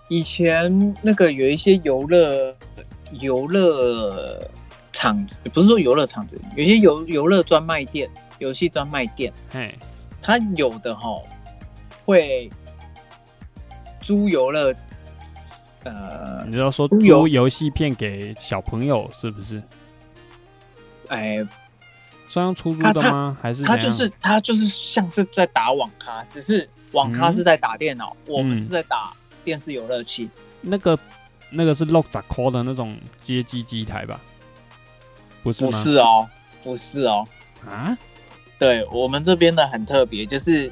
[0.08, 2.54] 以前那个有一些游乐
[3.20, 4.40] 游乐
[4.92, 8.08] 场子，不是说游乐场子，有些游游乐专卖店、
[8.38, 9.74] 游戏专卖店，嘿，
[10.22, 11.10] 它有的哈
[12.04, 12.50] 会
[14.00, 14.74] 租游乐，
[15.84, 19.62] 呃，你要说租游戏片给小朋友是不是？
[21.08, 21.46] 哎，
[22.28, 23.36] 算用出租的吗？
[23.40, 29.12] 还是他就是他就是像是在打网咖，只是网咖嗯是在打电脑，我们嗯是在打
[29.44, 30.28] 电视游乐器。
[30.60, 30.98] 那个
[31.50, 34.20] 那个是 lock 咋 call 的那种街机机台吧？
[35.42, 35.70] 不是吗？
[35.70, 36.28] 不是哦，
[36.62, 37.26] 不是哦，
[37.68, 37.96] 啊？
[38.58, 40.70] 对我们这边的很特别，就是，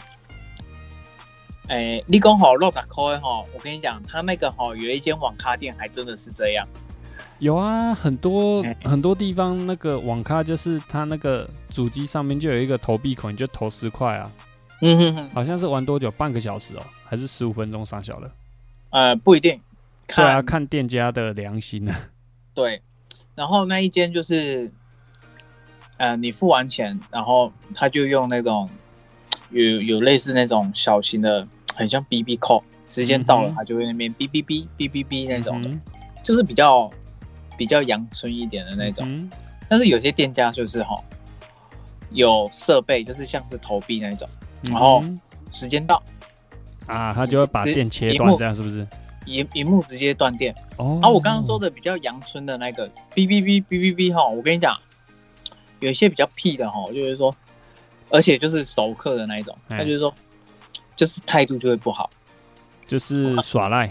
[1.71, 6.67] 哎，立功好肉仔扣哈，我跟你讲，他那个哈有一间网咖店还真的是这样，
[7.39, 14.33] 有啊，很多哎很多地方那个网咖就是它那个主机上面就有一个投币口，你就投十块啊，
[14.81, 16.11] 嗯哼哼，好像是玩多久？
[16.11, 18.29] 半个小时哦，还是十五分钟上小了？
[18.91, 19.61] 呃，不一定，
[20.09, 21.97] 对啊，看看店家的良心啊。
[22.53, 22.83] 对，
[23.37, 24.73] 然后那一间就是，
[25.99, 28.69] 呃，你付完钱，然后他就用那种
[29.51, 31.47] 有有类似那种小型的，
[31.81, 35.81] 很像 B B 扣，时间到了他就会那边哔哔哔哔哔哔那种的，嗯
[36.23, 36.91] 就是比较
[37.57, 39.05] 比较阳春一点的那种。
[39.09, 39.29] 嗯
[39.69, 41.01] 但是有些店家就是哈，
[42.11, 44.29] 有设备，就是像是投币那种，
[44.65, 45.19] 嗯然后嗯
[45.51, 46.03] 时间到，
[46.87, 48.87] 啊，他就会把直电切断，这样是不是？
[49.27, 50.53] 荧荧幕直接断电。
[50.77, 54.77] 哦，啊，我刚刚说的比较阳春的那个哔哔哔哔哔哔哈，我跟你讲，
[55.79, 57.33] 有一些比较屁的哈，就是说，
[58.09, 60.13] 而且就是熟客的那一种，哎他就是说，
[61.01, 62.11] 就是态度就会不好。
[62.87, 63.91] 就是耍赖，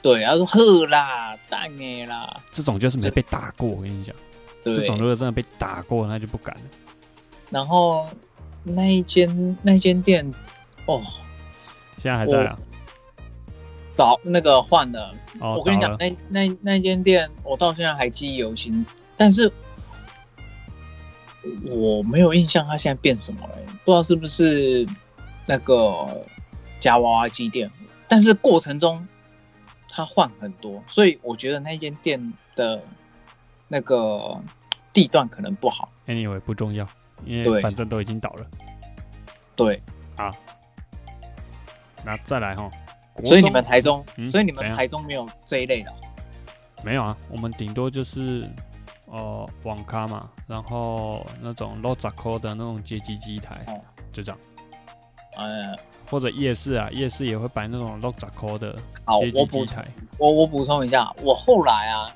[0.00, 3.68] 对，他说呵啦，蛋哎啦，这种就是没被打过。
[3.68, 4.14] 我跟你讲，
[4.62, 4.86] 对这。
[4.86, 6.62] 种如果真的被打过，那就不敢了。
[7.50, 8.08] 然后
[8.62, 10.24] 那一间那间店，
[10.84, 11.02] 哦，
[12.00, 12.56] 现在还在啊？
[13.96, 19.50] 早那个换了，哦，我跟你讲，那那那间店我到现在还记忆犹新，但是
[21.64, 24.86] 我没有印象它现在变什么了，不知道是不是
[25.46, 26.22] 那个
[26.80, 27.70] 夹娃娃机店，
[28.08, 29.06] 但是过程中
[29.88, 32.82] 他换很多，所以我觉得那间店的
[33.68, 34.40] 那个
[34.92, 35.88] 地段可能不好。
[36.06, 36.86] anyway 不重要，
[37.24, 38.46] 因为反正都已经倒了。
[39.54, 39.82] 对，
[42.04, 42.70] 那再来哈，
[43.24, 45.94] 所以你中们台中，嗯所以你们台中没有这一类的哦、
[46.84, 47.16] 没有啊？
[47.30, 48.48] 我们顶多就是
[49.06, 53.80] 呃网咖嘛，然后那种 l o z a c o 的那种街机机台哦，
[54.12, 54.38] 就这样。
[55.36, 55.74] 呃，
[56.10, 59.84] 或者夜市啊，夜市也会摆那种 lock c o 的好，我补机机台。
[60.18, 62.14] 我我补充一下，我后来啊，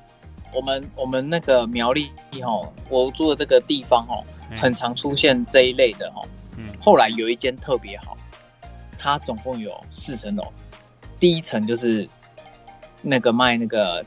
[0.53, 2.09] 我们我们那个苗栗
[2.43, 6.27] 哦，我住的这个地方吼，哎很常出现这一类的哦。
[6.57, 8.17] 嗯后来有一间特别好，
[8.97, 10.51] 它总共有四层楼，
[11.19, 12.07] 第一层就是
[13.01, 14.05] 那个卖那个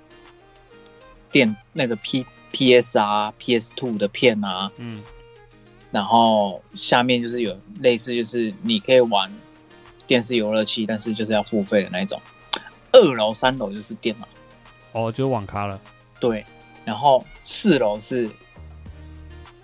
[1.30, 5.02] 电那个 P P S 啊 P S Two 的片啊，嗯
[5.90, 9.30] 然后下面就是有类似就是你可以玩
[10.06, 12.20] 电视游乐器，但是就是要付费的那一种。
[12.92, 14.28] 二楼、三楼就是电脑。
[14.92, 15.80] 哦，就是网咖了。
[16.20, 16.44] 对，
[16.84, 18.30] 然后四楼是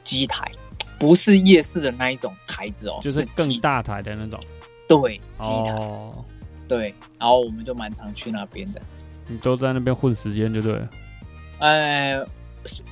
[0.03, 0.50] 机台，
[0.98, 4.38] 不是夜市的那一种台子哦，就是更大台的那种。
[4.88, 6.24] 对机台、哦，
[6.66, 8.83] 对，然后我们就蛮常去那边的，
[9.29, 10.90] 你都在那边混时间就对了。
[11.61, 12.26] 呃，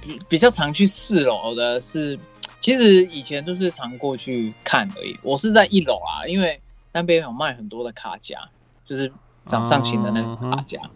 [0.00, 2.16] 比比较常去四楼的是，
[2.60, 5.18] 其实以前都是常过去看而已。
[5.22, 6.60] 我是在一楼啊，因为
[6.92, 8.38] 那边有卖很多的卡夹，
[8.84, 9.12] 就是
[9.46, 10.90] 掌上型的那个卡夹，然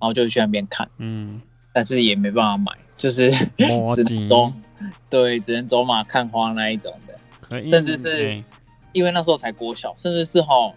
[0.00, 0.88] 后就去那边看。
[0.98, 1.40] 嗯，
[1.72, 3.30] 但是也没办法买，就是
[3.94, 4.52] 只能
[5.10, 7.66] 对，只能走马看花那一种的。
[7.66, 8.44] 甚至是哎。
[8.92, 10.72] 因为那时候才国小，甚至是哈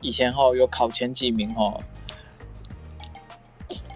[0.00, 1.78] 以前哈有考前几名哈，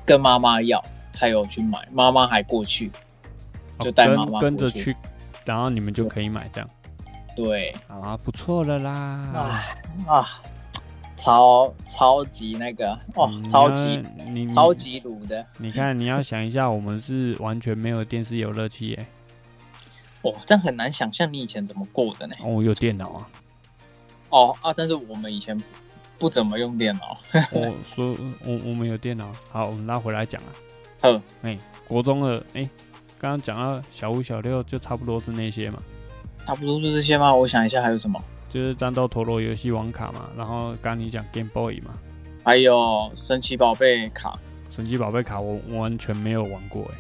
[0.04, 2.90] 跟妈妈要才有去买，妈妈还过去，
[3.78, 4.94] 哦就带妈妈跟着去，
[5.46, 6.68] 然后你们就可以买这样
[7.36, 8.90] 对，啊，不错了啦。
[8.92, 9.62] 啊
[10.06, 10.28] 啊，
[11.16, 19.06] 超超级那个哦嗯，超级你你超级卤的你看，你要想一下，我们是完全没有电视游乐器耶。
[20.22, 22.34] 哦，这样很难想象你以前怎么过的呢？
[22.42, 23.28] 哦，我有电脑啊，
[24.30, 25.58] 哦啊，但是我们以前
[26.18, 27.16] 不怎么用电脑，
[27.52, 28.14] 我说
[28.44, 29.32] 我我们有电脑。
[29.50, 30.48] 好，我们拉回来讲啊。
[31.02, 32.62] 嗯，哎、国中的哎，
[33.18, 35.82] 刚刚讲到小五、小六，就差不多是那些嘛，
[36.46, 37.34] 差不多就这些吗？
[37.34, 41.92] 我想一下还有什么，就是战斗陀螺游戏网卡嘛，然后刚刚你讲 Game Boy 嘛，
[42.42, 46.98] 还有神奇宝贝卡，神奇宝贝卡我我完全没有玩过哎。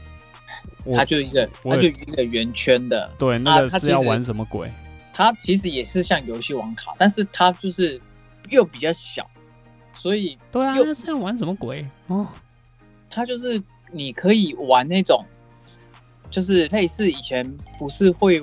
[0.84, 4.70] 我它就一个，它就一个圆圈的，对那个是要玩什么鬼？
[5.12, 8.00] 它其实也是像游戏王卡，但是它就是
[8.48, 9.28] 又比较小，
[9.94, 11.86] 所以对啊，又那是要玩什么鬼？
[12.06, 12.26] 哦，
[13.10, 15.24] 它就是你可以玩那种，
[16.30, 17.46] 就是类似以前
[17.78, 18.42] 不是会，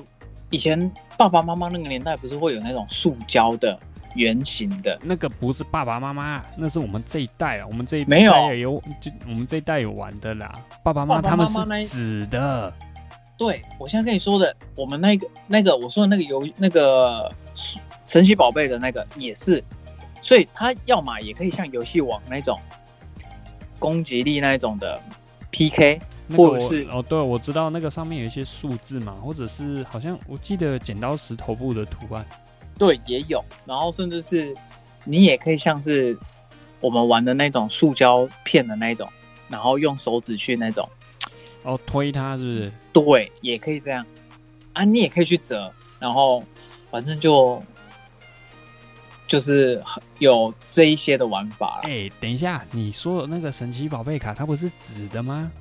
[0.49, 3.77] 以前爸爸妈妈那个年代不是会有那种塑胶的
[4.15, 8.33] 圆形的，那个不是爸爸妈妈，那是我们这一代啊，我们这一代没有。
[8.53, 10.59] 也有，就我们这一代有玩的啦。
[10.81, 11.45] 爸爸妈妈他们
[11.85, 12.73] 是纸的，
[13.37, 17.31] 对我现在跟你说的，我们那个那个我说的那个游那个
[18.07, 19.63] 神奇宝贝的那个也是，
[20.21, 22.57] 所以它要么也可以像游戏王那种
[23.77, 24.99] 攻击力那一种的
[25.51, 32.25] PK，那个我或者是哦，对，我知道那个上面有一些数字嘛，或者是好像我记得剪刀石头布的图案。
[32.77, 34.55] 对，也有，然后甚至是
[35.03, 36.17] 你也可以像是
[36.79, 39.09] 我们玩的那种塑胶片的那种，
[39.49, 40.87] 然后用手指去那种，
[41.63, 42.71] 哦，推它是不是？
[42.93, 44.05] 对，也可以这样
[44.73, 46.43] 啊，你也可以去折，然后
[46.91, 47.63] 反正就
[49.27, 49.83] 就是
[50.19, 51.81] 有这一些的玩法啦。
[51.85, 55.51] 哎、等一下，你说的那个神奇宝贝卡，它不是纸的吗？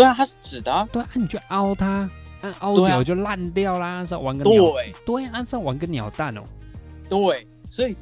[0.00, 2.08] 对啊，它是纸的、啊，对啊，你就凹它，
[2.40, 6.42] 按凹对啊久就烂掉啦，是要玩个鸟，对对啊，那是玩个鸟蛋哦。
[7.08, 7.94] 对，所以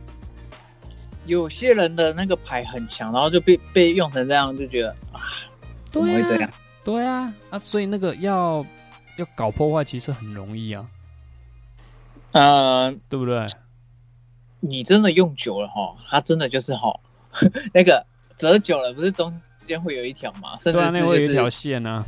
[1.26, 5.26] 有些人的那个牌很强，然后就被被用成这样，就觉得啊，
[5.90, 6.50] 怎么会这样？
[6.84, 8.64] 对啊，啊，所以那个要
[9.16, 10.86] 要搞破坏其实很容易啊，
[12.32, 13.44] 嗯、对不对？
[14.60, 17.00] 你真的用久了哈，它真的就是哈，
[17.74, 18.06] 那个
[18.36, 22.04] 折久了，不是中间会有一条嘛，甚至对那会有一条线啊。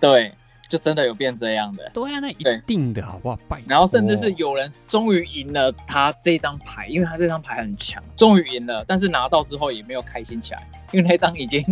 [0.00, 0.32] 对，
[0.68, 1.90] 就真的有变这样的。
[1.92, 3.38] 对啊，那一定的好不好？
[3.48, 3.60] 拜。
[3.68, 11.62] 然后甚至是有人终于赢了他这张牌，因为他这张牌很强，终于赢了，但是拿到之后也没有开心起来，因为那张已经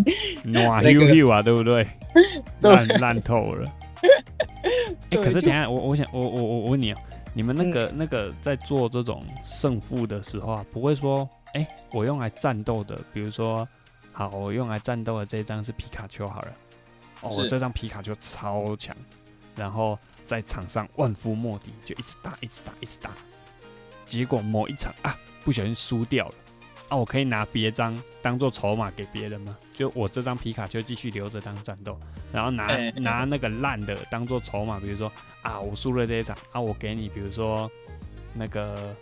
[0.44, 1.86] 暖 那 Q 个 Q 啊，对不对？
[2.60, 3.70] 对烂烂透了。
[5.10, 7.00] 哎、可是等下我我想我我我我问你啊，
[7.34, 13.66] 你们那个、那个在做这种胜负的时候啊，不会说，哎、我用来战斗的，比如说，
[14.20, 16.52] 好，我用来战斗的这张是皮卡丘好了，
[17.22, 18.94] 哦，我这张皮卡丘超强，
[19.56, 23.12] 然后在场上万夫莫敌，就一直打，一直打，一直打，
[24.04, 26.34] 结果某一场啊，不小心输掉了。
[26.90, 29.56] 啊，我可以拿别张当做筹码给别人吗？
[29.72, 31.98] 就我这张皮卡丘继续留着当战斗，
[32.30, 37.70] 然后拿、哎拿那个烂的当做筹码，比如说啊，我输了这一场啊，我给你，比如说
[38.34, 38.94] 那个，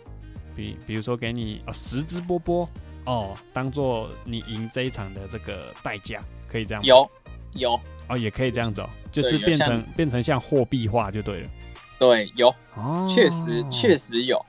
[0.55, 2.69] 比比如说给你啊十只波波
[3.09, 6.87] 哦，当做你赢这一场的这个代价，可以这样吗？
[6.87, 7.11] 有
[7.53, 7.79] 有。
[8.07, 11.49] 哦，也可以这样子哦，就是变成变成像货币化就对了。
[11.97, 14.43] 对有，哦，确实确实有。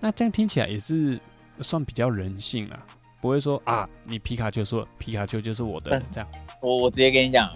[0.00, 1.20] 那这样听起来也是
[1.60, 2.82] 算比较人性啊，
[3.20, 6.02] 不会说啊，你皮卡丘说皮卡丘就是我的嗯。
[6.12, 6.28] 这样。
[6.60, 7.52] 我我直接跟你讲，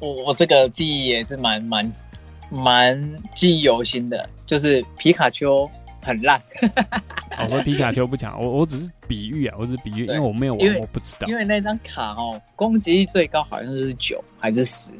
[0.00, 1.92] 我我这个记忆也是蛮蛮
[2.50, 5.68] 蛮记忆犹新的，就是皮卡丘
[6.06, 6.40] 很烂，
[7.36, 11.36] 我说皮卡丘不讲，我我只是比喻啊，我只是比喻，因为我没有玩，我不知道因。
[11.36, 14.92] 为那张卡哦，攻击力最高好像是九还是十，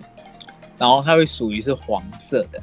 [0.77, 2.61] 然后它会属于是黄色的，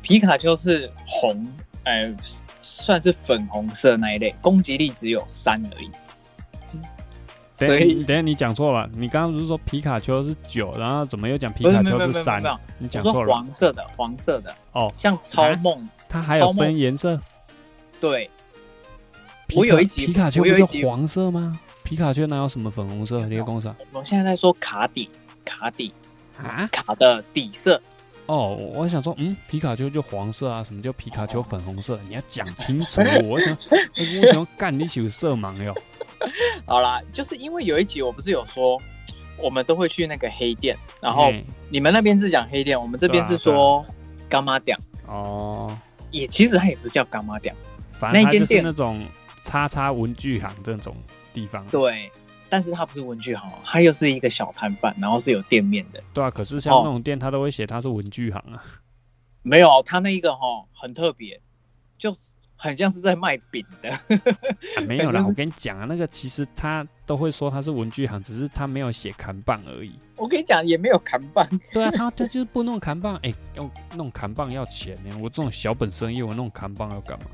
[0.00, 1.44] 皮卡丘是红，
[1.82, 2.14] 呃，
[2.60, 5.90] 算是粉红色那一类，攻击力只有三而已。
[7.58, 12.40] 等所以等下你讲错了，你刚刚不是说皮卡丘是九，然后怎么又讲皮卡丘是三
[12.78, 17.20] 你讲错了黄色的，黄色的，哦，像超梦，它还有分颜色。
[18.02, 18.28] 对，
[19.54, 21.56] 我有一集皮卡丘我有一集不就黄色吗？
[21.84, 23.24] 皮卡丘哪有什么粉红色？
[23.26, 25.08] 你个公司我现在在说卡底，
[25.44, 25.94] 卡底
[26.36, 26.68] 啊？
[26.72, 27.80] 卡的底色，
[28.26, 31.96] 哦，我我想说，嗯，皮卡丘就黄色啊，什么叫皮卡丘粉红色？
[32.08, 33.00] 你要讲清楚。
[33.30, 35.72] 我想，我想干你有色盲哟。
[36.66, 38.82] 好啦，就是因为有一集我不是有说，
[39.38, 41.32] 我们都会去那个黑店，然后
[41.70, 43.86] 你们那边是讲黑店，我们这边是说
[44.28, 44.76] 干妈店，
[45.06, 45.78] 哦，
[46.10, 47.54] 也其实它也不是叫干妈店，
[48.02, 49.00] 反正它就是那间店那种
[49.42, 50.96] 叉叉文具行这种
[51.32, 51.64] 地方。
[51.68, 52.10] 对，
[52.48, 56.02] 但是它不是文具行哦，它又是一个小摊贩，然后是有店面的。
[56.12, 58.62] 对啊，可是像哦那种店，它都会写它是文具行啊。
[59.42, 60.40] 没有，它那一个哈
[60.72, 61.40] 很特别，
[61.98, 62.16] 就
[62.56, 63.90] 很像是在卖饼的。
[63.90, 64.00] 啊
[64.86, 69.92] 没有啦，我跟你讲啊，那个其实他都会说它是文具行，只是他没有写砍棒而已。
[70.16, 75.16] 我跟你讲，也没有砍棒，对啊， 他他就是不弄砍棒，哎、要弄砍棒要钱呢。
[75.20, 77.26] 我这种小本生意，我弄砍棒要干嘛？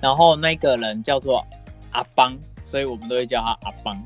[0.00, 1.44] 然后那个人叫做
[1.92, 4.02] 阿邦，所以我们都会叫他阿邦。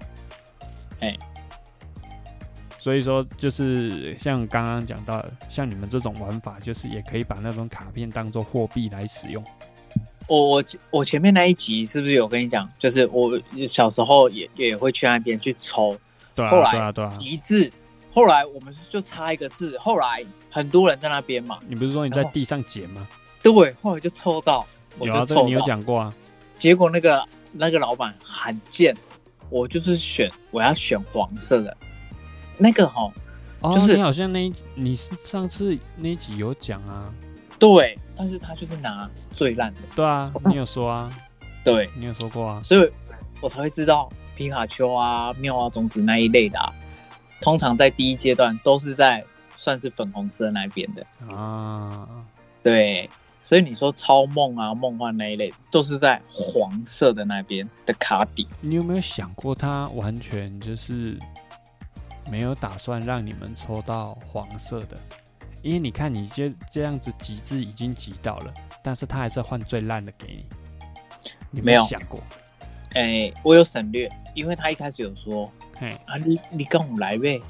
[2.78, 9.44] 所以说，就是像刚刚讲到的，像你们这种玩法，就是也可以把那种卡片当做货币来使用。
[10.26, 12.68] 我我我前面那一集是不是有跟你讲？
[12.80, 15.96] 就是我小时候也也会去那边去抽
[16.34, 17.08] 对啊，后来对啊，对啊。
[17.10, 17.70] 集字，
[18.12, 23.06] 后来我们就差一个字，后来很多人在那边嘛，你不是说你在地上捡吗？
[23.44, 24.66] 对，后来就抽到，
[24.98, 26.14] 我有啊，就抽这个你有到，讲过啊。
[26.58, 28.96] 结果那个那个老板很贱，
[29.50, 31.76] 我就是选我要选黄色的，
[32.56, 33.12] 那个哈，
[33.60, 36.98] 哦，就是你好像那你是上次那一集有讲啊。
[37.58, 41.12] 对，但是他就是拿最烂的，对啊，你有说啊，
[41.64, 42.60] 对，你有说过啊。
[42.64, 42.90] 所以
[43.40, 46.72] 我才会知道皮卡丘啊、妙蛙种子那一类的、啊，
[47.40, 49.24] 通常在第一阶段都是在
[49.56, 52.08] 算是粉红色那边的，啊，
[52.64, 53.08] 对，
[53.42, 58.46] 所以你说超梦啊、梦幻那一类，都是在黄色的那边的卡底。
[58.60, 61.18] 你有没有想过，他完全就是
[62.30, 64.96] 没有打算让你们抽到黄色的？
[65.60, 70.44] 因为你看，你这这样子集字已经集到了，但是他还是换最烂的给你。
[71.50, 72.18] 你有没没有想过？
[72.94, 77.40] 哎、我有省略，因为他一开始有说嘿，啊，你你跟我来呗。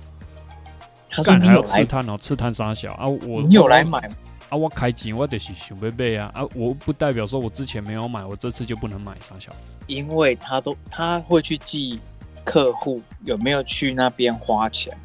[1.10, 3.06] 他说你有来，刺探哦，刺探啥小啊？
[3.06, 4.10] 我你有来买，
[4.52, 4.56] 啊？
[4.56, 6.46] 我开钱，我就是想要买啊啊！
[6.54, 9.50] 我不代表说我之前没有买，我这次就不能买上小。
[9.86, 11.98] 因为他都他会去记
[12.44, 14.96] 客户有没有去那边花钱，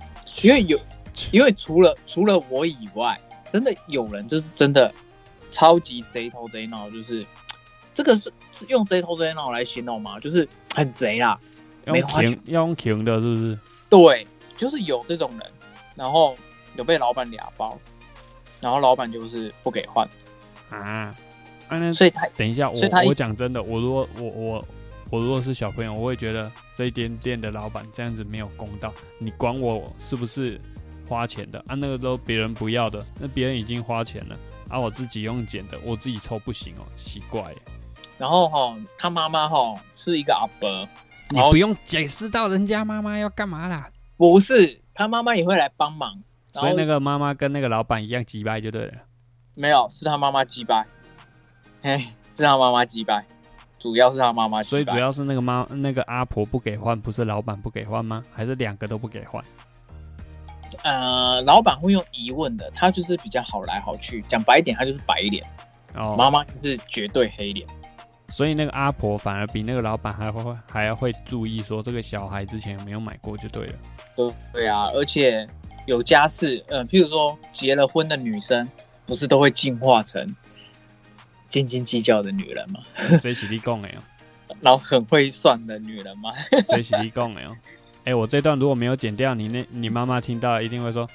[0.43, 0.77] 因为有，
[1.31, 3.17] 因为除了除了我以外，
[3.49, 4.93] 真的有人就是真的
[5.49, 7.25] 超级贼头贼脑，就是
[7.93, 10.19] 这个是是用贼头贼脑来形容吗？
[10.19, 11.39] 就是很贼啦，
[11.85, 13.57] 没花钱，要用停的，是不是？
[13.89, 14.27] 对，
[14.57, 15.49] 就是有这种人，
[15.95, 16.35] 然后
[16.75, 17.79] 有被老板俩包，
[18.61, 20.07] 然后老板就是不给换，
[20.69, 21.13] 啊，
[21.67, 24.65] 啊那所以他等一下，我我讲真的，我如果我我
[25.09, 28.93] 我如果是小朋友，我会觉得这一间店的老板这样子没有公道。
[29.19, 30.59] 你管我是不是
[31.07, 31.75] 花钱的啊？
[31.75, 34.37] 那个都别人不要的，那别人已经花钱了
[34.69, 37.57] 啊，我自己用剪的，我自己抽不行哦，奇怪耶。
[38.17, 40.87] 然后哈，他妈妈哈是一个阿伯，
[41.29, 43.89] 你不用解释到人家妈妈要干嘛啦。
[44.17, 46.19] 不是他妈妈也会来帮忙，
[46.59, 48.93] 所以那个妈妈跟那个老板一样击败就对了。
[49.55, 50.85] 没有是他妈妈击败，
[51.81, 51.97] 哎，
[52.35, 53.25] 是他妈妈击败，
[53.79, 58.23] 主要是他妈妈，所以主要是那个妈那个阿婆不给换，不是老板不给换吗？
[58.31, 59.43] 还是两个都不给换？
[60.83, 65.43] 呃，老板会用疑问的，他就是比较好来好去，讲白一点，他就是白脸，
[65.95, 67.65] 哦，妈妈就是绝对黑脸。
[68.29, 73.73] 所以那个阿婆反而比那个老板还会还要会注意说这个小孩之前有没有买过就对了。
[74.15, 75.47] 对对啊，而且
[75.87, 78.69] 有家室，呃，譬如说结了婚的女生，
[79.05, 80.35] 不是都会进化成
[81.47, 82.81] 斤斤计较的女人吗？
[83.21, 86.33] 这是你讲的哦，然后很会算的女人吗？
[86.67, 87.55] 这是你讲的哦。
[88.03, 91.09] 哎、我这段如果没有剪掉，你那你妈妈听到一定会说，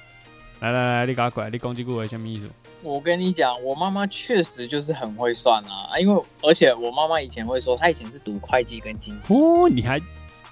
[0.59, 2.49] 来来来，你搞鬼，你攻击过我什么意思？
[2.81, 10.01] 我跟你讲，我妈妈确实就是很会算啊，啊因为而且我妈妈以前会说，她以前是读会计跟经济，哦，你还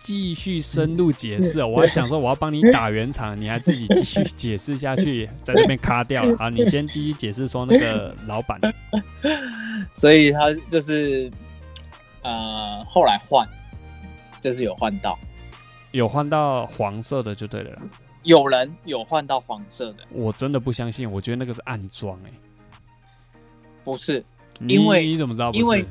[0.04, 6.38] 继续深入解释哦，我还想说我要帮你打圆场，你还自己继续解释下去， 在那边卡掉了。
[6.38, 8.60] 好，你先继续解释说那个 老板，
[9.93, 11.30] 所以他就是
[12.24, 13.47] 呃后来换，
[14.41, 15.18] 就是有换到，
[15.91, 17.82] 有换到黄色的就对了啦。
[18.24, 22.32] 有人有换到黄色的，我真的不相信，我觉得那个是暗装哎、
[23.84, 24.24] 不是
[24.68, 25.64] 因为你怎么知道不是？
[25.64, 25.86] 因为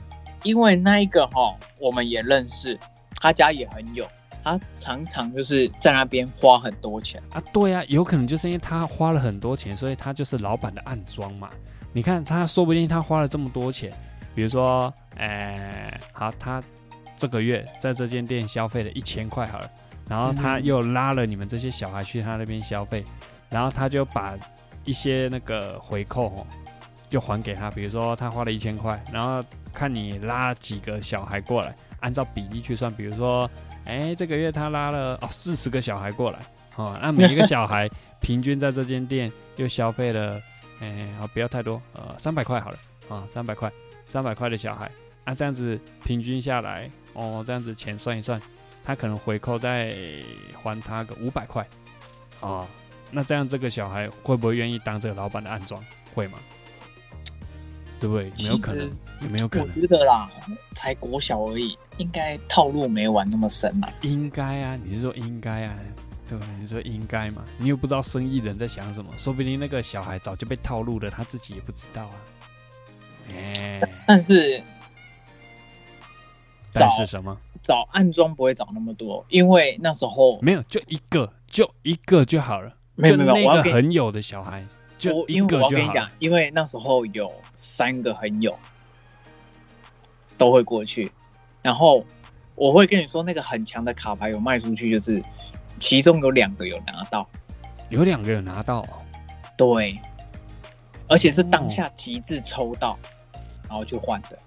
[0.45, 2.79] 因为那一个哈我们也认识，
[3.17, 4.07] 他家也很有，
[4.43, 7.23] 他常常就是在那边花很多钱。
[7.31, 11.51] 啊，对啊，有可能就是因为他花了很多钱，所以他就是老板的暗装嘛。
[11.93, 13.93] 你看，他说不定他花了这么多钱，
[14.35, 16.63] 比如说，呃，好，他
[17.17, 19.71] 这个月在这间店消费了一千块好了，
[20.09, 23.05] 然后他又拉了你们这些小孩去他那边消费，
[23.51, 24.35] 然后他就把
[24.85, 26.47] 一些那个回扣哦，
[27.11, 29.45] 就还给他，比如说他花了一千块，然后
[29.75, 33.51] 看你拉几个小孩过来，按照比例去算，比如说，
[33.85, 36.39] 哎，这个月他拉了哦四十个小孩过来。
[36.77, 37.91] 哦，那每一个小孩
[38.21, 40.41] 平均在这间店又消费了，
[40.81, 42.79] 哎，好不要太多，呃，三百块好了，
[43.09, 43.71] 啊，三百块，
[44.07, 44.91] 三百块的小孩，
[45.25, 48.41] 啊，这样子平均下来，哦，这样子钱算一算，
[48.85, 49.95] 他可能回扣再
[50.63, 51.67] 还他个五百块，
[52.41, 52.67] 啊，
[53.11, 55.85] 那这样这个小孩会不会愿意当这个老板的暗装？
[56.15, 56.39] 会吗？
[58.01, 58.31] 对不对？
[58.39, 58.91] 没有可能，
[59.21, 59.69] 有没有可能？
[59.69, 60.31] 我觉得啦，
[60.75, 63.93] 才国小而已，应该套路没玩那么深啊。
[64.01, 65.77] 应该啊，你是说应该啊？
[66.27, 67.45] 对，你说应该嘛？
[67.59, 72.15] 你又不知道生意人在想什么，说不定那个小孩早就被套路了，他自己也不知道啊。
[73.37, 74.63] 哎，但是，
[76.73, 77.37] 但是什么？
[77.63, 82.75] 找暗装不会找那么多，因为那时候没有，就一个，就一个就好了。
[82.95, 84.65] 没有没有，那个很友的小孩。
[84.97, 88.59] 就因为我要跟你讲，因为那时候有三个很有
[90.37, 91.11] 都会过去，
[91.63, 92.05] 然后
[92.55, 95.23] 我会跟你说，那个很强的卡牌有卖出去，就是
[95.79, 97.27] 其中有两个有拿到，
[97.89, 98.87] 有两个有拿到，
[99.57, 99.99] 对，
[101.09, 102.99] 而且是当下极致抽到，
[103.69, 104.39] 然后就换的，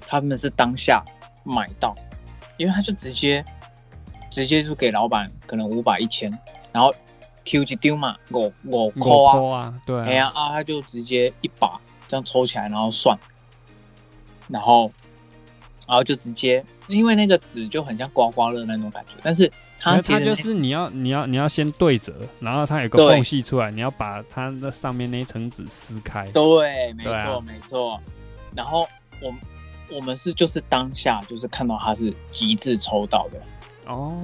[0.00, 1.04] 他们是当下
[1.44, 1.94] 买到，
[2.56, 3.44] 因为他就直接
[4.30, 6.30] 直接就给老板可能五百一千，
[6.72, 6.94] 然后。
[7.50, 9.10] 丢一丢嘛，五五块
[9.56, 13.18] 啊，对，哎呀啊，他就直接一把这样抽起来，然后算，
[14.48, 14.92] 然后，
[15.88, 27.98] 然后就直接，因为那个纸就很像刮刮乐那种感觉，但是它它就是你要你要你要先对折，然后它有个缝隙出来，你要把它那上面那一层纸撕开，对，没错没错，
[28.54, 28.86] 然后
[29.22, 29.34] 我
[29.90, 33.40] 我们是就是当下就是看到它是极致抽到的
[33.90, 34.14] 哦，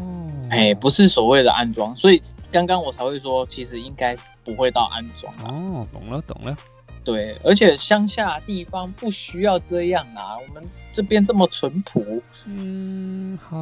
[0.51, 2.23] 哎，不是所谓的安装，所以。
[2.53, 6.57] 刚刚我才会说，其实应该是不会到安装哦，懂了懂了。
[7.05, 12.23] 对，而且乡下地方不需要这样啊，我们这边这么淳朴。
[12.47, 13.59] 嗯，好，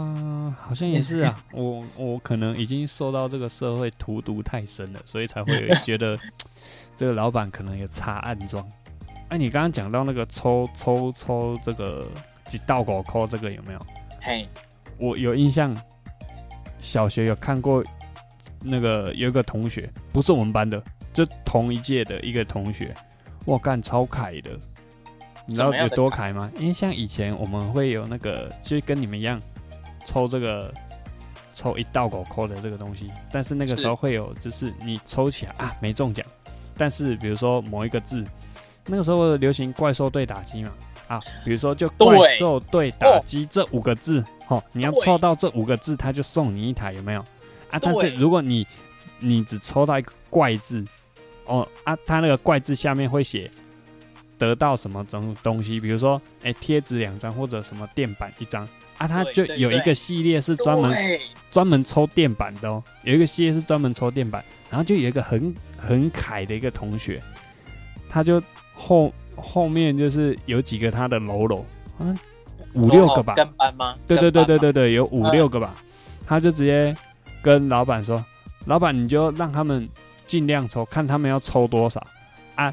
[0.60, 1.44] 好像也是啊。
[1.52, 6.18] 我我可能已经受到这个社会荼毒太深了，所以才会觉得
[6.96, 8.66] 这个老板可能有插暗装。
[9.28, 12.06] 哎，你刚刚讲到那个抽抽抽这个
[12.46, 13.86] 几道狗扣这个有没有？
[14.20, 14.48] 嘿，
[14.98, 15.76] 我有印象，
[16.78, 17.84] 小学有看过。
[18.64, 20.80] 那个有一个同学，不是我们班的，
[21.12, 22.94] 就同一届的一个同学，
[23.46, 24.50] 哇，干超凯的，
[25.46, 26.50] 你知道有多凯吗？
[26.58, 29.40] 因为像以前我们会有那个，就跟你们一样，
[30.06, 30.72] 抽这个
[31.54, 36.24] 抽一道狗扣的这个东西，但是那个时候会有，就是你抽起来啊没中奖，
[36.76, 38.24] 但是比如说某一个字，
[38.86, 40.72] 那个时候流行怪兽对打击嘛，
[41.08, 47.20] 啊，比如说就怪兽对打击这五个字，哦，你要抽到这五个字，他就送你一台，有没有？
[47.70, 47.78] 啊！
[47.80, 48.66] 但是如果你
[49.18, 50.84] 你只抽到一个怪字，
[51.52, 53.50] 哦啊，他那个怪字下面会写
[54.38, 58.66] 得到什么东东西，比如说哎贴纸两张或者什么垫板一张。
[58.98, 67.20] 啊，他就有一个系列是专门专门抽垫板的哦，有一个系列是专门抽垫板，然后就有一个很很凯的一个同学，
[68.08, 68.42] 他就
[68.74, 71.64] 后后面就是有几个他的喽喽，
[71.98, 72.16] 嗯，
[72.74, 73.96] 五六个吧，跟班吗？
[74.06, 75.74] 对对对对对对，有五六个吧，
[76.26, 76.96] 他就直接。
[77.44, 78.24] 跟老板说，
[78.66, 79.88] 老板你就让他们
[80.32, 82.02] 尽量抽，看他们要抽多少
[82.54, 82.72] 啊！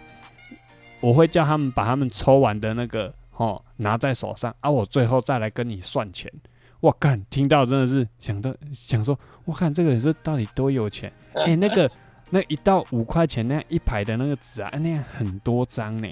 [1.01, 6.31] 我会叫他们把他们抽完的那个哦拿在手上啊，我最后再来跟你算钱。
[6.79, 11.11] 我干，听到真的是想到想说，我看这个人是到底多有钱？
[11.35, 11.91] 哎，那个
[12.29, 16.07] 那一到五块钱那样一排的那个纸啊，那样很多张呢。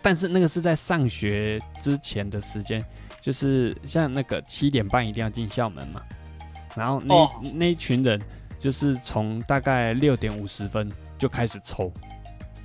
[0.00, 2.82] 但是那个是在上学之前的时间，
[3.20, 6.00] 就是像那个七点半一定要进校门嘛。
[6.74, 7.14] 然后那
[7.52, 8.18] 那一群人
[8.64, 11.92] 就是从大概六点五十分就开始抽。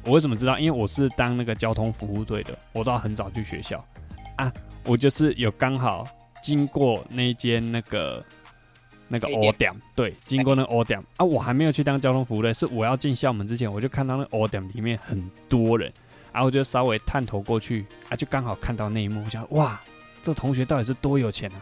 [0.06, 0.58] 我为什么知道？
[0.58, 3.86] 因为我是当那个交通服务队的，我都要很早去学校
[4.38, 4.50] 啊。
[4.86, 6.08] 我就是有刚好
[6.42, 8.24] 经过那间那个
[9.10, 11.26] 那个 O 点，对，经过那 O 点啊。
[11.26, 15.92] 我还没有去当交通服务队，是我要进校门之前，我就看到那 O 点里面很多人，
[16.32, 19.82] 然后我就稍微探头过去啊，就刚好看到那一幕，我想哇，
[20.24, 21.60] 这同学到底是多有钱啊！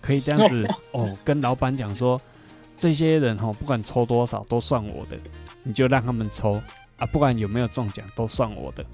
[0.00, 2.20] 可以这样子 哦，跟老板讲说，
[2.82, 5.16] 这些人哦，不管抽多少都算我的，
[5.62, 6.60] 你就让他们抽
[6.98, 8.84] 啊，不管有没有中奖都算我的。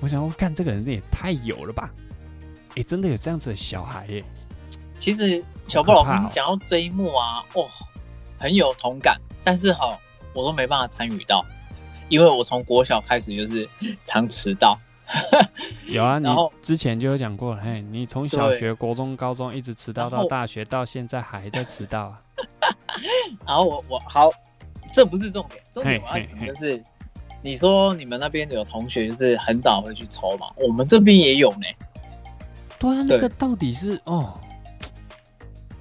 [0.00, 1.90] 我想，我看这个人也太有了吧？
[2.76, 4.22] 哎，真的有这样子的小孩耶。
[5.00, 7.66] 其实小布老师讲到这一幕啊，哦，
[8.38, 9.98] 很有同感，但是哈，
[10.34, 11.42] 我都没办法参与到，
[12.10, 13.66] 因为我从国小开始就是
[14.04, 14.78] 常迟到。
[15.88, 16.28] 有啊， 你
[16.60, 22.20] 之前就有讲过，嘿，你从小学、国中、高中一直迟到到大学，到现在还在迟到啊。
[23.46, 24.30] 然后我我好，
[24.92, 26.82] 这不是重点，重点我要讲就是，
[27.42, 31.66] 你说你们那边有同学就是很早会去抽嘛，我们这边也有呢。
[32.78, 34.38] 对啊，那个到底是哦，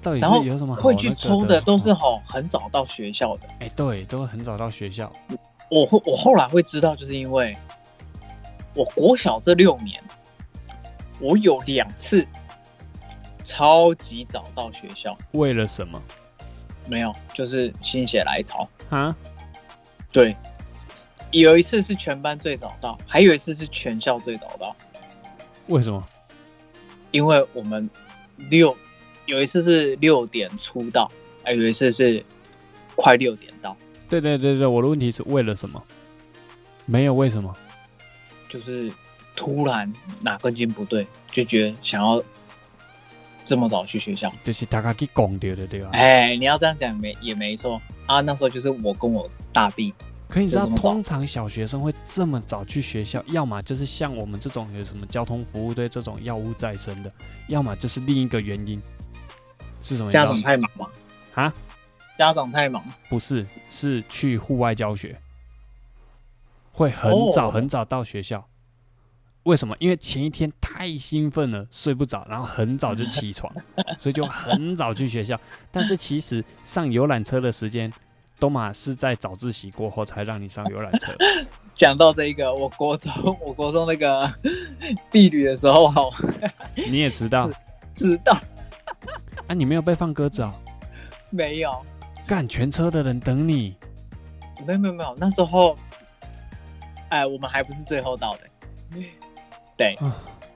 [0.02, 3.48] 到底是有什么会去抽的都是哦吼很早到学校的。
[3.60, 5.12] 哎、对，都很早到学校。
[5.70, 7.58] 我会我后来会知道，就是因为
[8.76, 10.02] 我国小这六年，
[11.20, 12.28] 我有两次
[13.44, 16.02] 超级早到学校，为了什么
[16.88, 18.68] 没有，就是心血来潮。
[18.90, 19.16] 啊？
[20.12, 20.36] 对，
[21.32, 24.76] 有一次是全班最早到，还有一次是全校最早到，
[25.68, 26.08] 为什么？
[27.12, 27.90] 因为我们
[28.38, 28.76] 六
[29.26, 31.12] 有一次是六点出道，
[31.44, 32.24] 还有一次是
[32.96, 33.76] 快六点到，
[34.10, 35.82] 对对对对，我的问题是为了什么？
[36.86, 37.56] 没有为什么？
[38.50, 38.92] 就是
[39.36, 42.24] 突然哪根筋不对，就觉得想要
[43.46, 44.32] 这么早去学校。
[44.44, 45.90] 就是大家去讲掉的，对吧？
[45.94, 48.22] 哎，你要这样讲没也没错啊。
[48.22, 49.94] 那时候就是我跟我大弟，
[50.28, 57.12] 可你知道，通常小学生会这么早去学校，要么就是像我们这种有什么交通服务队这种药物在身的，
[57.48, 58.82] 要么就是另一个原因
[59.82, 60.12] 是什么？
[60.12, 60.88] 家长太忙吗，
[61.34, 61.54] 啊？
[62.18, 65.20] 家长太忙，不是，是去户外教学，
[66.72, 68.48] 会很早哦很早到学校。
[69.44, 69.76] 为什么？
[69.80, 73.54] 因为前一天太兴奋了，睡不着，然后很早就起床，
[74.00, 75.40] 所以就很早去学校。
[75.72, 77.92] 但是其实上游览车的时间，
[78.40, 81.14] 都嘛是在早自习过后才让你上游览车。
[81.76, 84.32] 讲到这一个，我国中我国中那个
[85.10, 86.10] 地旅的时候，哈，
[86.76, 87.50] 你也迟到
[87.96, 88.32] 迟到
[89.48, 89.54] 啊？
[89.54, 90.54] 你没有被放鸽子啊、
[91.32, 91.84] 没有？
[92.26, 93.76] 干全车的人等你，
[94.66, 95.78] 没有没有没有，那时候，
[97.10, 99.02] 哎，我们还不是最后到的，
[99.76, 99.98] 对，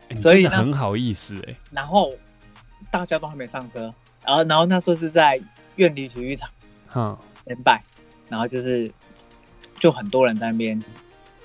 [0.09, 2.13] 欸所以很好意思哎、然后
[2.89, 3.93] 大家都还没上车，
[4.23, 5.41] 然后然后那时候是在
[5.75, 6.49] 院里体育场
[6.87, 7.83] 哈，连拜，
[8.29, 8.89] 然后就是
[9.79, 10.81] 就很多人在那边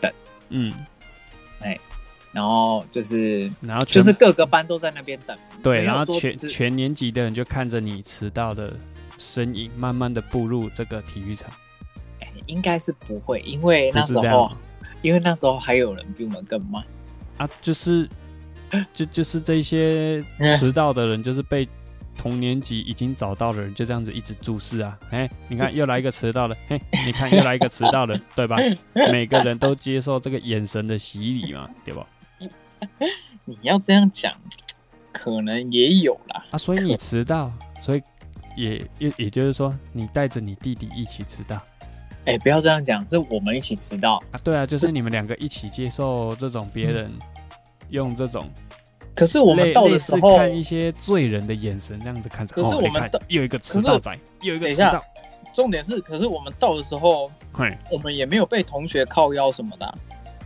[0.00, 0.12] 等，
[0.50, 0.72] 嗯，
[1.60, 1.78] 哎
[2.30, 8.74] 然后就是然后就是各个班都在那边等，对，然后全全年级的人就看着你迟到的
[9.18, 11.50] 身影，慢慢的步入这个体育场，
[12.20, 14.50] 哎，应该是不会，因为那时候
[15.02, 16.80] 因为那时候还有人比我们更慢。
[17.42, 17.50] 啊？
[17.60, 18.08] 就是
[18.92, 20.22] 就就是这些
[20.58, 21.68] 迟到的人，就是被
[22.16, 28.58] 同年级已经找到的人就这样子一直注视啊，哎，你看又来一个迟到的，嘿，你看又来一个迟到的，对吧？
[29.10, 32.06] 每个人都接受这个眼神的洗礼嘛，对吧？
[33.44, 34.32] 你要这样讲，
[35.12, 36.44] 可能也有啦。
[36.50, 38.02] 啊，所以你迟到，所以
[38.56, 41.60] 也也也就是说，你带着你弟弟一起迟到
[42.24, 44.22] 哎，不要这样讲，是我们一起迟到。
[44.30, 44.38] 啊？
[44.44, 47.10] 对啊，就是你们两个一起接受这种别人
[47.92, 48.50] 用这种
[49.14, 52.54] 可是我们到的时候，看一些罪人的眼神，这样子看着。
[52.54, 55.04] 可是我们到又一个迟到仔，有一个迟到，
[55.54, 57.30] 重点是，可是我们到的时候，
[57.90, 59.94] 我们也没有被同学靠腰什么的啊、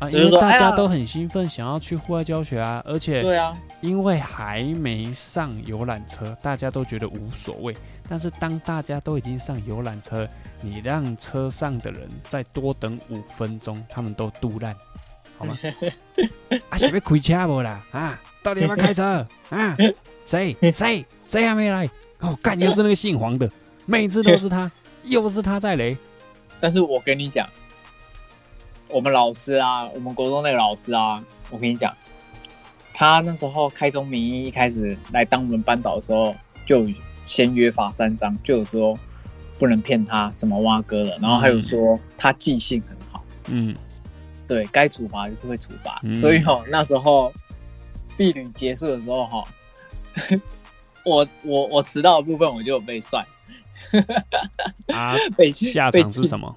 [0.01, 7.74] 啊，因为大家都很兴奋，想要去户外教学啊，而且对啊，因为还没上游览车，大家都觉得无所谓。
[8.09, 10.28] 但是当大家都已经上游览车，
[10.61, 14.74] 你让车上的人再多等五分钟，他们都肚烂，
[15.39, 15.59] 好吗？
[16.70, 17.80] 啊，是要开车不啦？
[17.93, 19.26] 啊，到底要不要开车？
[19.51, 19.76] 啊，
[20.26, 21.89] 谁谁谁还没来？
[22.20, 23.51] 哦，干又是那个姓黄的，
[23.84, 24.70] 每次都是他，
[25.05, 25.97] 又是他在雷。
[26.61, 27.47] 但是我跟你讲，
[28.89, 31.95] 我们老师啊，我们国中那个老师啊，我跟你讲，
[32.95, 36.34] 他那时候开宗明义一开始来当我们班导的时候，
[36.64, 36.87] 就
[37.26, 38.99] 先约法三章，就有说
[39.59, 43.76] 不能骗他什么蛙哥了，然后还有说他记性很好，嗯，
[44.47, 47.32] 对该处罚就是会处罚，嗯所以哦那时候
[48.16, 49.44] 避旅结束的时候哈、
[51.05, 53.26] 我我我迟到的部分我就有被算，
[54.88, 56.57] 啊，被下场是什么？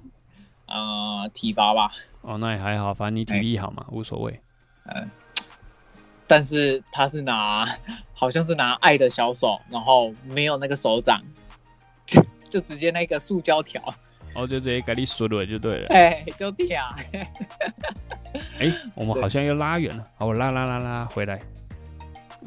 [0.68, 1.92] 呃体罚吧。
[2.22, 4.40] 哦，那也还好，反正你体力好嘛，无所谓。
[6.28, 7.68] 但是他是拿，
[8.14, 11.24] 好像是拿爱的小手，然后没有那个手掌，
[12.50, 13.96] 就直接那个塑胶条，
[14.40, 15.88] 哦，就直接给你输了就对了。
[15.90, 16.84] 哎，就掉。
[18.60, 21.40] 哎、我们好像又拉远了，好，我拉拉拉拉回来，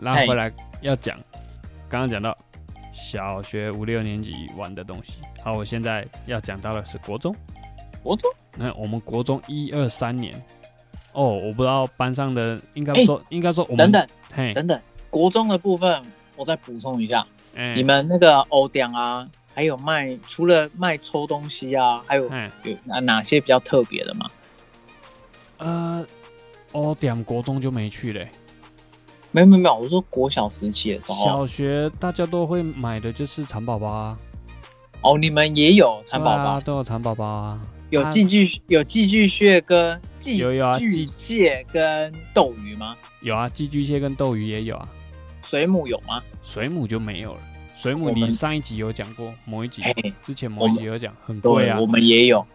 [0.01, 1.19] 拉回来要讲，
[1.89, 2.37] 刚刚讲到
[2.93, 7.35] 小学五六年级玩的东西，好，我现在要讲到的是国中。
[8.03, 8.31] 国中？
[8.57, 10.35] 那我们国中一二三年，
[11.13, 16.03] 哦，我不知道班上的应该哎说、应该说我们等等嘿，等等，国中的部分
[16.37, 17.75] 我再补充一下，哎。
[17.75, 24.31] 你们那个欧店啊，还有卖除了卖抽东西啊，还有哎有哪哪些比较特别的吗？
[25.59, 26.07] 呃，
[26.73, 28.29] 哦，点国中就没去嘞。
[29.31, 34.19] 没有没有没有，我说国小时期的时候，小学大家都会买的就是蚕宝宝啊，
[35.01, 37.49] 哦，你们也有蚕宝宝，都有蚕宝宝啊。
[37.49, 37.61] 啊
[37.93, 42.97] 有寄居有寄居蟹跟寄有有啊巨寄蟹跟斗鱼吗？
[43.21, 44.89] 有啊，寄居蟹跟斗鱼也有啊，
[45.45, 46.23] 水母有吗？
[46.43, 47.41] 水母就没有了。
[47.83, 49.83] 水母，你上一集有讲过，某一集，
[50.23, 52.47] 之前某一集有讲，很贵啊，我，们也有。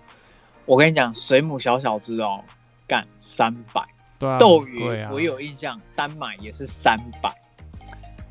[0.66, 2.42] 我跟你讲，水母小小只哦，
[2.88, 3.86] 干三百。
[4.18, 7.30] 对啊，斗鱼啊，我有印象，单买也是三百。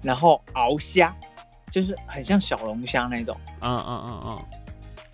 [0.00, 1.14] 然后鳌虾
[1.70, 4.44] 就是很像小龙虾那种，嗯嗯嗯嗯，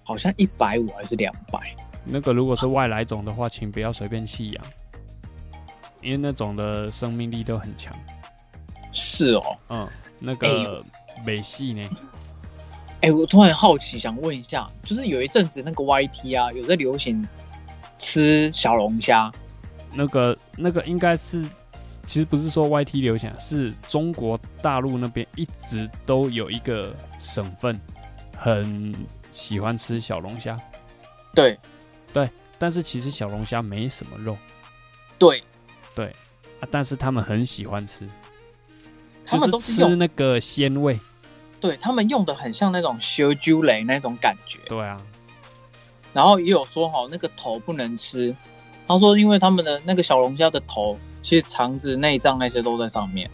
[0.04, 1.58] 好像一百五还是两百。
[2.04, 4.64] 那个如果是外来种的话，请不要随便弃养，
[6.00, 7.92] 因为那种的生命力都很强。
[8.92, 9.88] 是哦，嗯，
[10.20, 10.84] 那哎个
[11.24, 11.88] 美系呢？
[13.02, 17.26] 哎、我突然好奇，想问一下，就是有一阵子那个 YT 啊，有在流行
[17.98, 19.30] 吃小龙虾，
[19.94, 21.44] 那个那个应该是，
[22.06, 27.80] 其实不是说 YT 流行啊，是中国大陆那边一直都有一个省份
[28.36, 28.94] 很
[29.32, 30.56] 喜欢吃小龙虾，
[31.34, 31.58] 对。
[32.12, 34.36] 对但是其实小龙虾没什么肉。
[35.18, 35.42] 对，
[36.60, 38.06] 啊，但是他们很喜欢吃，
[39.24, 41.00] 他们就是都是，吃那个鲜味。
[41.62, 45.00] 对他们用的很像那种修猪雷那种感觉，对啊，
[46.12, 48.34] 然后也有说哈，那个头不能吃，
[48.88, 53.30] 他说因为他们的那个小龙虾的头，其实肠子、内脏那些都在上面。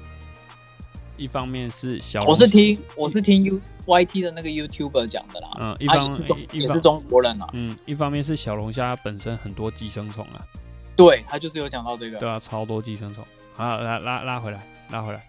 [1.17, 10.47] 一方面是小，我是听我是听 U YT 的那个 YouTuber 讲的啦，嗯，一啊方也是中方也是中国人啊，嗯，一方面是小龙虾本身很多寄生虫啊，
[10.95, 13.25] 对他就是有讲到这个，对啊，超多寄生虫。
[13.55, 14.61] 好，拉拉拉回来，
[14.91, 15.21] 拉回来。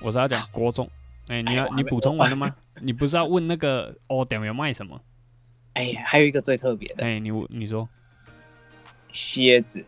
[0.00, 0.86] 我是要讲国中，
[1.28, 2.54] 哎、你要你补充完了吗？
[2.80, 5.00] 你不是要问那个哦点有卖什么？
[5.74, 7.88] 哎，还有一个最特别的哎、你你说，
[9.10, 9.84] 蝎子，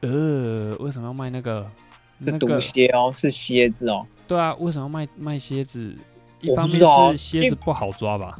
[0.00, 1.68] 呃，为什么要卖那个？
[2.24, 4.06] 是毒那个蝎哦，是蝎子哦。
[4.26, 5.96] 对啊，为什么要卖卖蝎子？
[6.40, 8.38] 一方面是蝎子不好抓吧？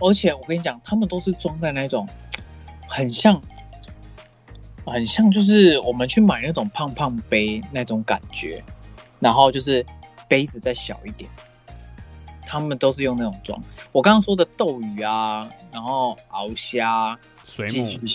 [0.00, 2.08] 而且我跟你讲，他们都是装在那种
[2.88, 3.40] 很像，
[4.86, 8.62] 很像就是我们去买那种胖胖杯那种感觉，
[9.20, 9.84] 然后就是
[10.28, 11.30] 杯子再小一点，
[12.46, 13.60] 他们都是用那种装。
[13.92, 18.06] 我刚刚说的斗鱼啊，然后鳌虾、水母居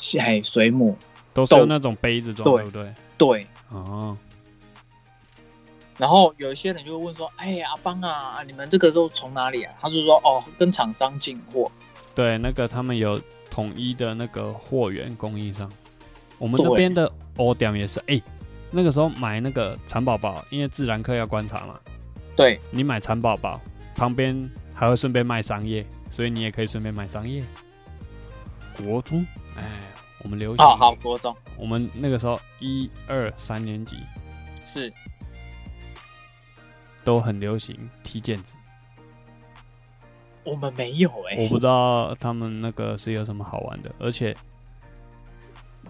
[0.00, 0.96] 蟹、嘿水母，
[1.32, 2.94] 都是用那种杯子装，对对不对？
[3.16, 3.46] 对。
[3.70, 4.16] 哦，
[5.96, 11.70] 然后有一些人就会问说：“哎呀，阿邦啊，你们这个都从哪里啊？”他就说：“哦，跟厂商进货。
[12.14, 15.70] 对，那个他们有统一的那个货源供应商。
[16.38, 18.20] 我们那对边的 O 点也是，哎、
[18.72, 21.78] 那个时候买那个蚕宝宝，因为自然课要观察嘛，”
[22.34, 23.60] 对，你买蚕宝宝
[23.94, 27.44] 旁边还会顺便卖桑叶，所以你也可以顺便买桑叶。
[28.76, 29.24] 国中，
[29.56, 29.80] 哎，
[30.24, 31.36] 我们流行，好好，国中。
[31.56, 33.98] 我们那个时候一二三年级
[34.66, 34.92] 是。
[37.04, 38.56] 都很流行踢毽子，
[40.44, 44.32] 我们没有哎、我不知道他们那个是有什么好玩的，而且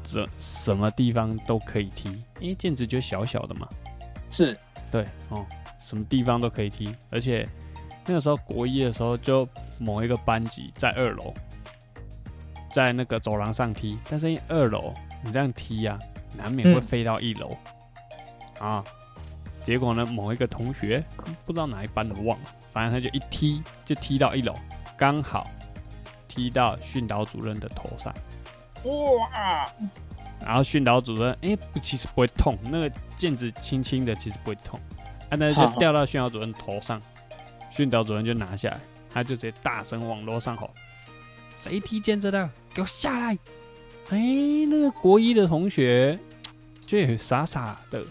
[0.04, 2.08] 这什么地方都可以踢，
[2.40, 3.68] 因为毽子就小小的嘛，
[4.30, 4.56] 是
[4.90, 5.46] 对哦，
[5.78, 7.48] 什么地方都可以踢，而且
[8.06, 9.48] 那个时候国一的时候，就
[9.78, 11.32] 某一个班级在二楼，
[12.72, 14.92] 在那个走廊上踢，但是因为二楼
[15.24, 15.98] 你这样踢呀、
[16.36, 17.56] 难免会嗯飞到一楼、
[18.58, 18.84] 啊。
[19.64, 21.02] 结果呢，某一个同学
[21.46, 24.56] 不知道哪一班的忘了，反正他就一踢就踢到一楼，
[24.96, 25.48] 刚好
[26.26, 28.12] 踢到训导主任的头上。
[28.84, 29.68] 哇，
[30.44, 34.78] 然后训导主任，哎、不，其实不会痛，那个毽子轻轻的，其实不会痛，
[35.30, 37.00] 啊，但是就掉到训导主任头上，
[37.70, 38.80] 训导主任就拿下来，
[39.12, 40.68] 他就直接大声往楼上吼
[41.56, 42.50] ：“谁踢毽子的？
[42.74, 43.38] 给我下来！”
[44.10, 44.18] 哎、
[44.68, 46.18] 那个国一的同学
[46.84, 48.02] 就也傻傻的，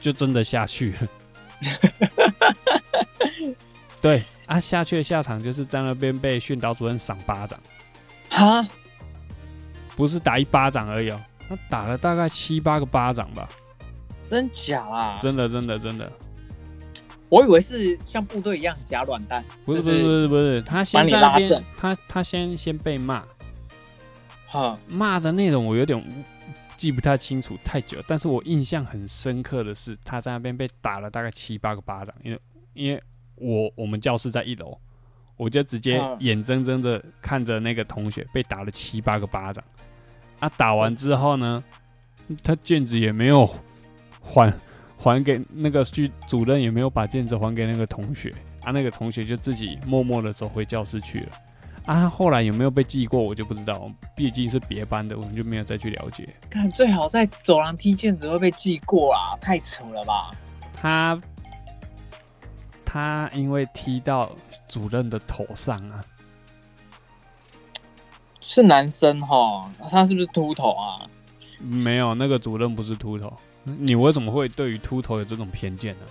[0.00, 1.08] 就真的下去了。
[4.02, 7.58] 对啊，下去的下场就是在那边被训导主任赏巴掌。
[8.30, 8.68] 哈，
[9.96, 13.48] 不是打一巴掌而已哦，他打了大概七八个巴掌吧，
[14.30, 15.18] 真假啊？
[15.20, 16.12] 真的真的真的，
[17.28, 23.24] 我以为是像部队一样夹软蛋，不是不是不是不是，他先在那边，他他先先被骂，
[24.46, 26.00] 哈，骂的内容我有点
[26.76, 32.40] 记不太清楚，太久，但是我印象很深刻的是他在那边被打了大概七八个巴掌，因为
[32.74, 33.02] 因为
[33.36, 34.78] 我我们教室在一楼，
[35.36, 39.64] 我就直接嗯眼睁睁的看着那个同学被打了七八个巴掌，
[40.40, 41.62] 啊，打完之后呢，
[42.42, 43.48] 他卷子也没有
[44.20, 44.52] 还
[44.98, 48.32] 还给那个去主任也没有把卷子还给那个同学，
[48.62, 51.28] 啊，那个同学就自己默默的走回教室去了。
[51.86, 56.28] 啊，后来有没有被记过，我就不知道，毕竟是别班的，我们就没有再去了解。
[56.50, 60.32] 看最好在走廊踢毽子会被记过啊，太扯了吧？
[60.72, 61.20] 他
[62.84, 64.32] 他因为踢到
[64.66, 66.04] 主任的头上啊，
[68.48, 71.02] 是男生哈，他是不是秃头啊？
[71.58, 73.32] 没有那个主任不是秃头，
[73.64, 76.06] 你为什么会对于秃头有这种偏见呢？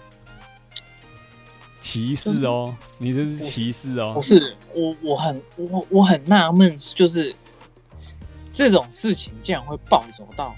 [1.79, 4.21] 歧视哦，你这是歧视哦不。
[4.21, 7.33] 是我，我很我我很纳闷，就是
[8.51, 10.53] 这种事情竟然会暴走到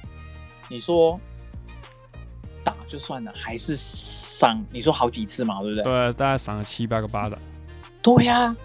[0.69, 1.19] 你说
[2.63, 5.83] 打就算了，还是赏，你说好几次嘛，对不对？
[5.83, 7.37] 对啊，大概赏了七八个巴掌。
[8.01, 8.55] 对呀、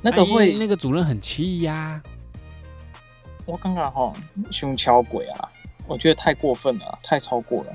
[0.00, 2.02] 那个哎会，那个主任很气呀。
[3.44, 4.12] 我刚刚哈
[4.50, 5.48] 胸敲鬼啊，
[5.86, 7.72] 我觉得太过分了，啊太超过了。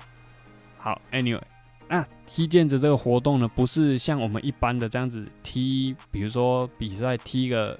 [0.77, 1.41] 好，anyway，
[1.87, 7.79] 那踢毽子这个活动呢，不是像我们一般的这样子踢，比如说比赛踢个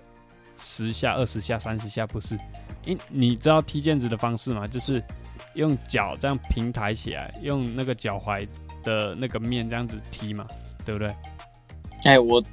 [0.58, 2.38] 十下、二十下、三十下，不是？
[2.84, 4.68] 因你知道踢毽子的方式吗？
[4.68, 5.04] 就是
[5.54, 8.48] 用脚这样平抬起来，用那个脚踝
[8.84, 10.48] 的那个面这样子踢嘛，
[10.84, 11.16] 对不对？
[12.06, 12.44] 哎，我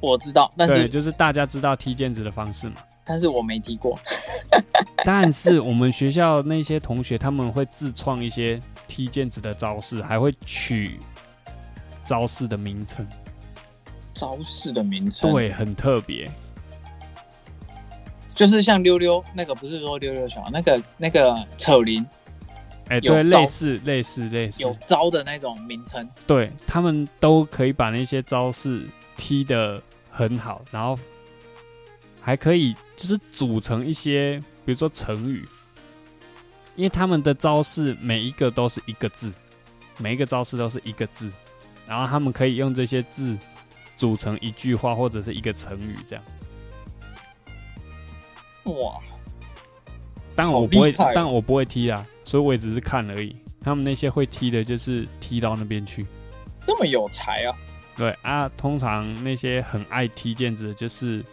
[0.00, 2.76] 我知道，但对，是就是大家知道踢毽子的方式嘛。
[3.04, 3.98] 但是我没踢过。
[5.04, 10.98] 但是我们学校那些同学他们会自创一些踢毽子的招式，还会取
[12.04, 13.06] 招式的名称，
[14.14, 16.30] 招式的名称，，对，很特别。
[18.34, 22.06] 就是像溜溜那个，不是说溜溜球，那个那个扯铃
[22.88, 26.08] 哎、对，类似类似类似有，招的那种名称。
[26.26, 28.84] 对他们都可以把那些招式
[29.16, 29.80] 踢得
[30.10, 30.98] 很好，然后
[32.20, 35.46] 还可以就是组成一些，比如说成语，
[36.76, 39.34] 因为他们的招式每一个都是一个字，
[39.98, 41.32] 每一个招式都是一个字，
[41.86, 43.36] 然后他们可以用这些字
[43.96, 46.24] 组成一句话或者是一个成语这样。
[48.64, 49.00] 哇，
[50.34, 53.34] 但我不会但我不会踢啊，所以我也只是看而已。
[53.62, 56.06] 他们那些会踢的，就是踢到那边去。
[56.66, 57.56] 这么有才啊！
[57.96, 61.24] 对啊，通常那些很爱踢毽子的，就是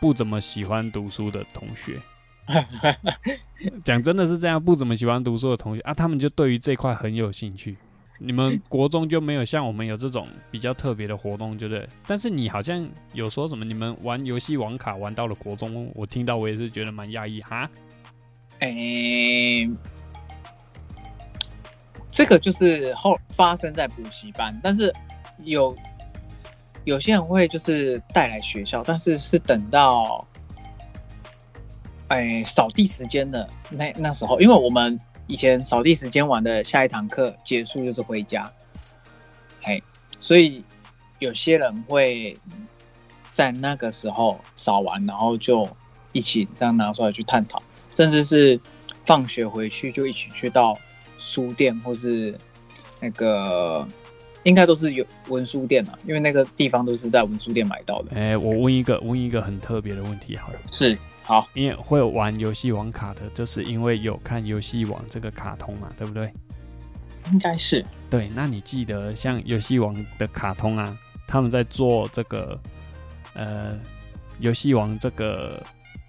[0.00, 2.00] 不怎么喜欢读书的同学。
[3.84, 7.74] 讲真的是这样，不怎么喜欢读书的同学啊，他们就对于这块很有兴趣。
[8.18, 11.86] 你们国中就没有像我们有这种比较特别的活动，对不对？
[12.06, 17.68] 但是你好像有说什么，你们玩游戏网卡玩到了国中，我听到我也是觉得蛮讶异哈。
[18.60, 19.68] 哎、
[22.10, 24.90] 这个就是后发生在补习班，但是
[25.44, 25.76] 有
[26.84, 30.26] 有些人会就是带来学校，但是是等到
[32.08, 38.50] 哎扫地时间的那那时候，因为我们以前扫地时间完的下一堂课结束就是回家，
[39.62, 39.82] 嘿，
[40.20, 40.62] 所以
[41.18, 42.38] 有些人会
[43.32, 45.68] 在那个时候扫完，然后就
[46.12, 47.62] 一起这样拿出来去探讨。
[47.92, 48.60] 甚至是
[49.06, 50.78] 放学回去就一起去到
[51.18, 52.36] 书店或是
[53.00, 53.88] 那个，
[54.46, 58.14] 应该都是有文书店啊，因为那个地方都是在文书店买到的。
[58.14, 60.58] 哎、我问一个问一个很特别的问题好了。
[60.70, 66.32] 是，好，因为会玩游戏王卡的，就是因为有看游戏王这个卡通嘛，对不对？
[67.32, 72.56] 应该是对，那你记得像游戏王的卡通啊，他们在做这个
[73.34, 73.76] 呃
[74.38, 75.60] 游戏王这个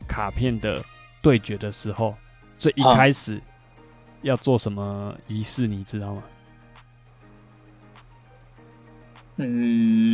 [0.07, 0.79] 卡片的
[1.23, 2.13] 对决的时候，
[2.59, 3.41] 最一啊开始
[4.21, 6.21] 要做什么仪式，你知道吗？
[6.23, 6.36] 嗯，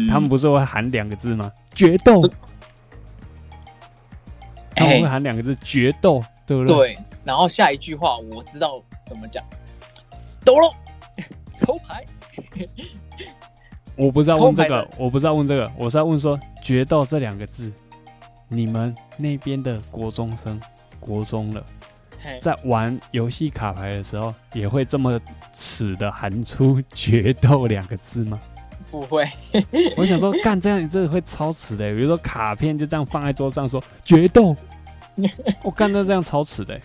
[0.09, 1.51] 他们不是会喊两个字吗？
[1.74, 2.21] 决斗。
[4.76, 6.76] 他们哎会喊两个字“决斗”，对不对？
[6.76, 9.43] 对，然后下一句话我知道怎么讲，
[10.43, 10.74] 抖了，
[11.55, 12.03] 抽牌，
[13.95, 17.71] 我不知道问这个我不知道问这个，我是要问说“决斗”这两个字，
[18.47, 20.59] 你们那边的国中生，
[20.99, 21.63] 国中了，
[22.41, 25.21] 在玩游戏卡牌的时候，也会这么
[25.53, 28.39] 耻的喊出“决斗”两个字吗？
[28.94, 29.28] 不会，
[29.98, 34.56] 我想说，干这样你真的会超时的欸、比如说卡片就这样放在桌上说“决斗”，
[35.64, 36.82] 我干到这样超时的欸、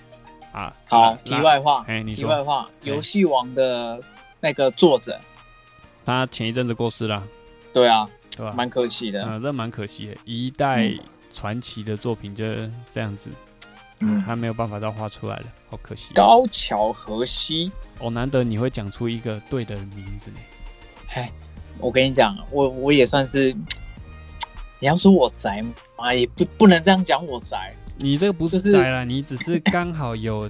[0.52, 0.72] 啊！
[0.86, 4.00] 好，那题，外话，那哎，你说，题外话，游戏王的
[4.40, 5.20] 那个作者，
[6.06, 7.22] 他前一阵子过世了，
[7.74, 8.54] 对啊，对吧？
[8.56, 10.90] 蛮可惜的，嗯，这蛮可惜的，一代
[11.30, 12.42] 传奇的作品就
[12.90, 13.30] 这样子，
[14.00, 16.14] 嗯，他没有办法再画出来了，好可惜。
[16.14, 17.70] 高桥和希。
[17.98, 20.38] 哦，难得你会讲出一个对的名字呢。
[21.14, 21.32] 哎，
[21.80, 23.52] 我跟你讲，我我也算是，
[24.80, 25.62] 你要说我宅
[25.96, 27.74] 嘛，也不不能这样讲我宅。
[27.98, 30.48] 你这个不是就是宅啦，你只是刚好有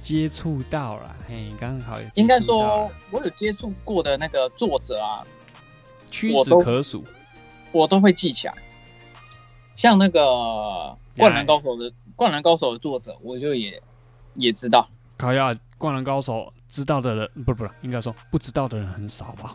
[0.00, 5.24] 接触到了， 嘿，刚好应该说，我有接触过的那个作者啊，
[6.10, 7.04] 屈指可数。
[7.72, 8.54] 我都会记起来。
[9.74, 10.20] 像那个
[11.18, 13.82] 《灌篮高手》的《灌篮高手》的作者，我就也
[14.36, 14.88] 也知道。
[15.18, 19.54] 烤鸭灌篮高手知道的人，不不不，应该说不知道的人很少吧？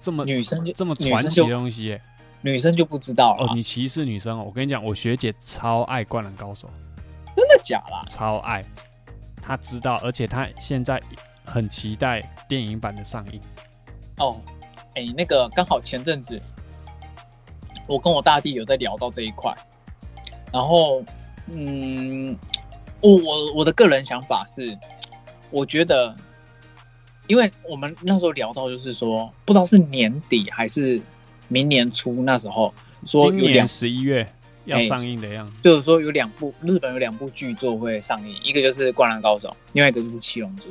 [0.00, 2.00] 这么女生就这么传奇的东西耶、
[2.42, 4.44] 女生就不知道了哦，，你歧视女生哦？
[4.46, 6.68] 我跟你讲，我学姐超爱灌篮高手，
[7.34, 8.04] 真的假啦？
[8.08, 8.64] 超爱，
[9.42, 11.02] 她知道，而且她现在
[11.44, 13.40] 很期待电影版的上映。
[14.18, 14.40] 哦，
[14.94, 16.40] 哎，那个刚好前阵子
[17.86, 19.54] 我跟我大弟有在聊到这一块，
[20.52, 21.02] 然后
[21.46, 22.36] 嗯，
[23.00, 24.76] 我我我的个人想法是，
[25.50, 26.14] 我觉得，
[27.26, 31.00] 因为我们那时候聊到就是说，不知道是年底还是
[31.48, 32.72] 明年初那时候
[33.04, 34.26] 说今年十一月
[34.64, 35.52] 要上映的样子。
[35.62, 40.68] 就是说有两部日本有两部剧作会上映，一个就是《灌篮高手》，另外一个就是《七龙珠》。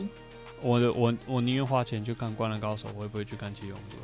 [0.62, 3.98] 我的我我宁愿花钱去看《灌篮高手》，我也不会去看《七龙珠》。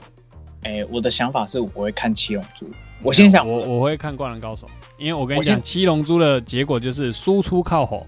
[0.63, 2.65] 哎，我的想法是我会看《七龙珠》。
[3.01, 4.67] 我先想，我我会看《灌篮高手》，
[4.99, 8.05] 因为我跟你讲，《七龙珠》的结果就是输出靠吼。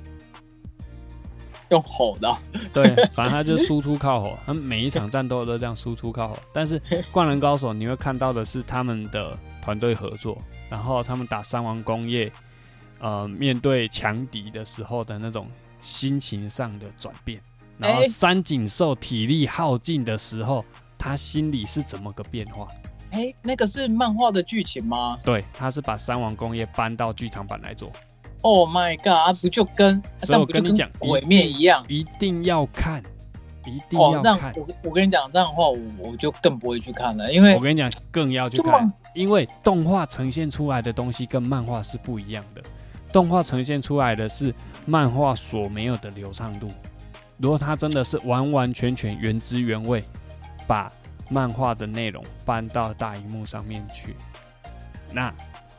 [1.73, 2.37] 用吼的哦，
[2.71, 6.39] 对，反正他就输出靠吼， 他们每一场战斗都这样输出靠吼。
[6.53, 6.79] 但是
[7.11, 10.37] 《灌篮高手》你会看到的是他们的团队合作，
[10.69, 12.31] 然后他们打三王工业，
[12.99, 15.47] 呃，面对强敌的时候的那种
[15.81, 17.41] 心情上的转变，
[17.79, 20.63] 然后哎三井寿体力耗尽的时候，
[20.97, 22.67] 他心里是怎么个变化？
[23.11, 27.91] 哎，那个是漫画的剧情吗对，他是把三王工业搬到剧场版来做，
[28.43, 29.07] ？Oh my god！
[29.07, 31.83] 啊不就跟所以我这样不就跟你讲鬼灭一样？
[31.87, 33.01] 一定要看，
[33.65, 34.53] 一定要看。
[34.55, 42.61] 我我跟你讲，这样的话我我就更不会去看了，因为我跟你讲，更要去看，因为动画呈现出来的东西跟漫画是不一样的。
[43.11, 44.53] 动画呈现出来的是
[44.85, 46.69] 漫画所没有的流畅度。
[47.37, 50.03] 如果它真的是完完全全原汁原味，
[50.67, 50.91] 把
[51.29, 54.15] 漫画的内容搬到大荧幕上面去，
[55.11, 55.33] 那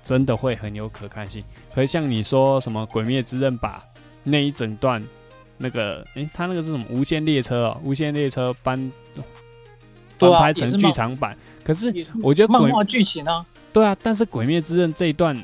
[0.05, 1.43] 真的会很有可看性。
[1.75, 3.83] 可是像你说什么《鬼灭之刃》把
[4.23, 5.03] 那一整段
[5.57, 8.77] 那个，诶、他那个是什么《无限列车》哦，《无限列车》搬
[9.17, 9.25] 翻
[10.19, 11.93] 对啊拍成剧场版，可是
[12.23, 15.37] 我觉得漫画剧情啊，对啊，但是《鬼灭之刃》这一段，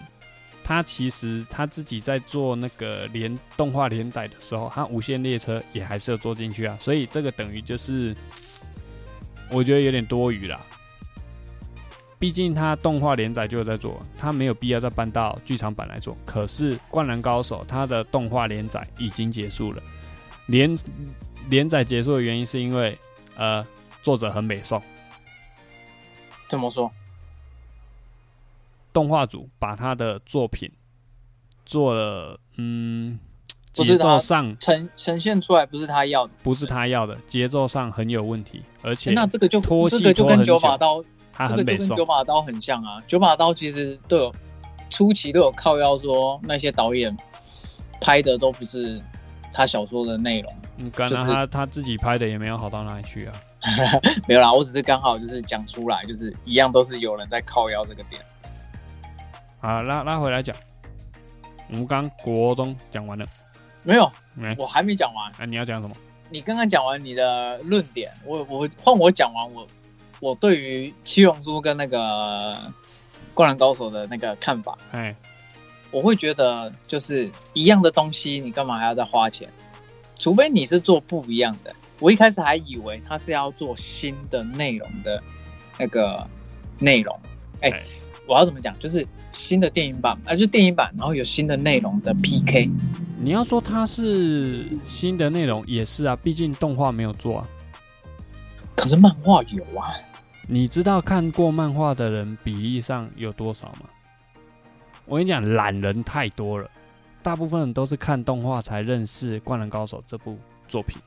[0.63, 8.15] 他其实他自己在做那个连动画连载的时候，他无限列车也还是有做进去啊，所以这个等于就是，
[9.51, 10.61] 我觉得有点多余啦。
[12.21, 16.15] 毕竟他动画连载就有在做，他没有必要再搬到剧场版来做。
[16.27, 19.83] 可是《灌篮高手》他的动画连载已经结束了，
[20.47, 20.77] 连
[21.49, 22.97] 连载结束的原因是因为
[23.37, 23.67] 呃
[24.03, 24.81] 作者很美颂。
[26.47, 26.91] 怎么说？
[28.93, 30.71] 动画组把他的作品
[31.65, 33.19] 做了，嗯，
[33.73, 41.03] 节奏上呈呈现出来不是他要的，不是他要的，节奏上很有问题，而且那这个就拖戏这个就跟九把刀，
[41.49, 43.03] 他这个就跟九把刀很像啊。
[43.07, 44.35] 九把刀其实都有
[44.89, 47.17] 初期都有靠腰说那些导演
[48.01, 49.01] 拍的都不是
[49.53, 53.35] 他小说的内容，嗯，刚就是他他自己拍的也没有好到哪里去啊。
[54.27, 58.23] 没有啦，我只是刚好就是讲出来，就是一样都是有人在靠腰这个点。
[59.61, 60.57] 好，拉拉回来讲，
[61.69, 63.27] 我们刚国中讲完了，
[63.83, 65.31] 没有，没，我还没讲完。
[65.33, 65.95] 啊，你要讲什么？
[66.31, 69.67] 你刚刚讲完你的论点，我我换我讲完我
[70.21, 72.73] 我对于七龙珠跟那个
[73.35, 75.15] 灌篮高手的那个看法，哎，
[75.91, 79.49] 我会觉得就是一样的东西，你干嘛还要再花钱？
[80.17, 81.75] 除非你是做不一样的。
[81.99, 85.23] 我一开始还以为他是要做新的内容的
[85.79, 86.27] 那个
[86.79, 87.19] 内容，
[87.61, 87.83] 哎、哎
[88.27, 88.79] 我要怎么讲？
[88.79, 92.71] 就是新的电影版，啊，就电影版，然后有新的内容的 PK。
[93.19, 97.49] 你要说它是新的内容也是啊，毕竟动画没有做啊。
[98.77, 99.93] 可是漫画有啊，
[100.53, 103.83] 你知道看过漫画的人比例上有多少吗？
[105.05, 106.69] 我跟你讲，懒人太多了，
[107.23, 110.37] 大部分人都是看动画才认识《灌篮高手》这部
[110.67, 111.01] 作品，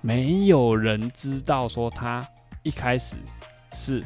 [0.00, 2.26] 没有人知道说他
[2.64, 3.14] 一开始
[3.72, 4.02] 是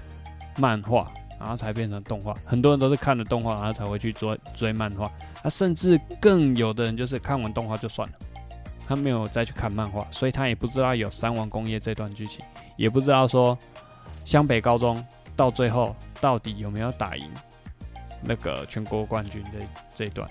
[0.59, 1.11] 漫画，
[1.41, 2.37] 然后才变成动画。
[2.45, 5.11] 很多人都是看了动画，然后才会去追追漫画。
[5.43, 8.15] 他甚至更有的人就是看完动画就算了，
[8.87, 12.45] 他没有再去看漫画，所以他也不知道有三王工业这段剧情。
[12.77, 13.57] 也不知道说
[14.25, 15.05] 湘北高中
[15.37, 17.31] 到最后到底有没有打赢
[18.23, 19.51] 那个全国冠军的
[19.95, 20.29] 这一段，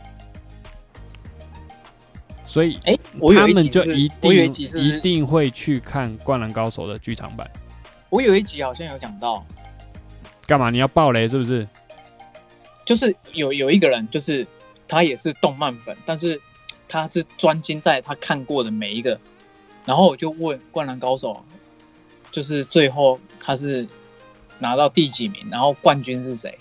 [2.46, 2.98] 所以哎、
[3.36, 7.50] 他们就一定一定会去看《灌篮高手》的剧场版。
[8.10, 9.46] 我有一集好像有讲到，
[10.46, 10.70] 干嘛？
[10.70, 11.68] 你要爆雷是不是？
[12.86, 14.46] 就是有有一个人，就是
[14.88, 16.42] 他也是动漫粉，但是
[16.88, 19.20] 他是专精在他看过的每一个。
[19.86, 21.34] 然后我就问《灌篮高手》，
[22.32, 23.88] 就是最后他是
[24.60, 26.58] 拿到第几名，然后冠军是谁？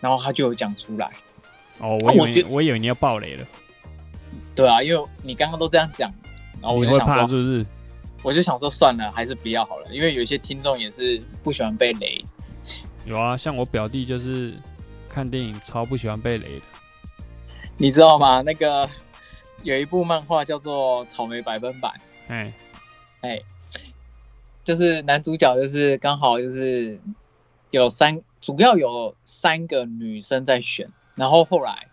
[0.00, 1.10] 然后他就有讲出来。
[1.78, 3.46] 哦，我以为啊我我以为你要爆雷了，
[4.54, 6.12] 对啊，因为你刚刚都这样讲，
[6.60, 7.66] 然后我就想说，怕是不是？
[8.22, 12.22] 我就想说算了，还是不要好了，因为有些听众也是不喜欢被雷。
[13.06, 14.52] 有啊，像我表弟就是
[15.08, 16.62] 看电影超不喜欢被雷的。
[17.78, 18.42] 你知道吗？
[18.42, 18.88] 那个
[19.62, 21.88] 有一部漫画叫做《草莓百分百》。
[22.28, 22.52] 哎，
[23.22, 23.40] 哎，
[24.62, 26.98] 就是男主角就是刚好就是
[27.70, 31.86] 有三，主要有三个女生在选，然后后来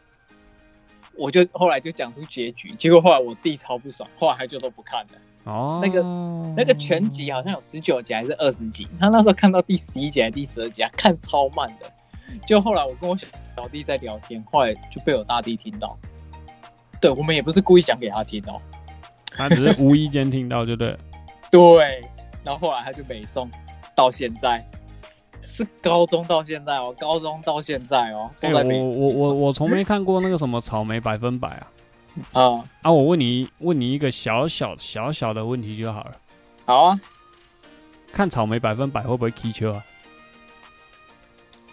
[1.15, 5.11] 我就后来就讲出结局，结果后来我弟超不爽，后来他就都不看了。
[5.45, 6.03] 哦，那个
[6.57, 11.89] 那个全集好像有十九集还是二十集，他那时候看到第十一集还是第十二集，啊看超慢的。
[12.45, 15.97] 就后来我跟我小小弟在聊天，后来就被我大弟听到。
[16.99, 18.61] 对我们也不是故意讲给他听哦，
[19.31, 20.97] 他只是无意间听到，就对。
[21.49, 22.01] 对，
[22.47, 23.51] 然后后来他就没送
[23.93, 24.65] 到现在，
[25.41, 31.67] 是高中到现在哦，高中到现在哦，我我我我从没看过那个什么草莓百分百啊
[32.31, 32.89] 啊、 啊！
[32.89, 36.11] 我问你问你一个小小小小的问题就好了，
[36.63, 37.01] 好啊，
[38.13, 39.83] 看草莓百分百会不会踢球啊？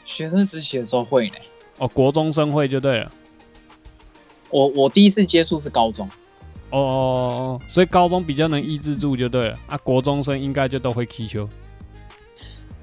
[0.04, 1.36] 学生时期的时候会呢。
[1.78, 3.12] 哦，国中生会就对了。
[4.50, 6.10] 我我第一次接触是高中，
[6.76, 11.48] 哦哦哦哦，所以高中比较能抑制住就对了啊，国中生应该就都会踢球。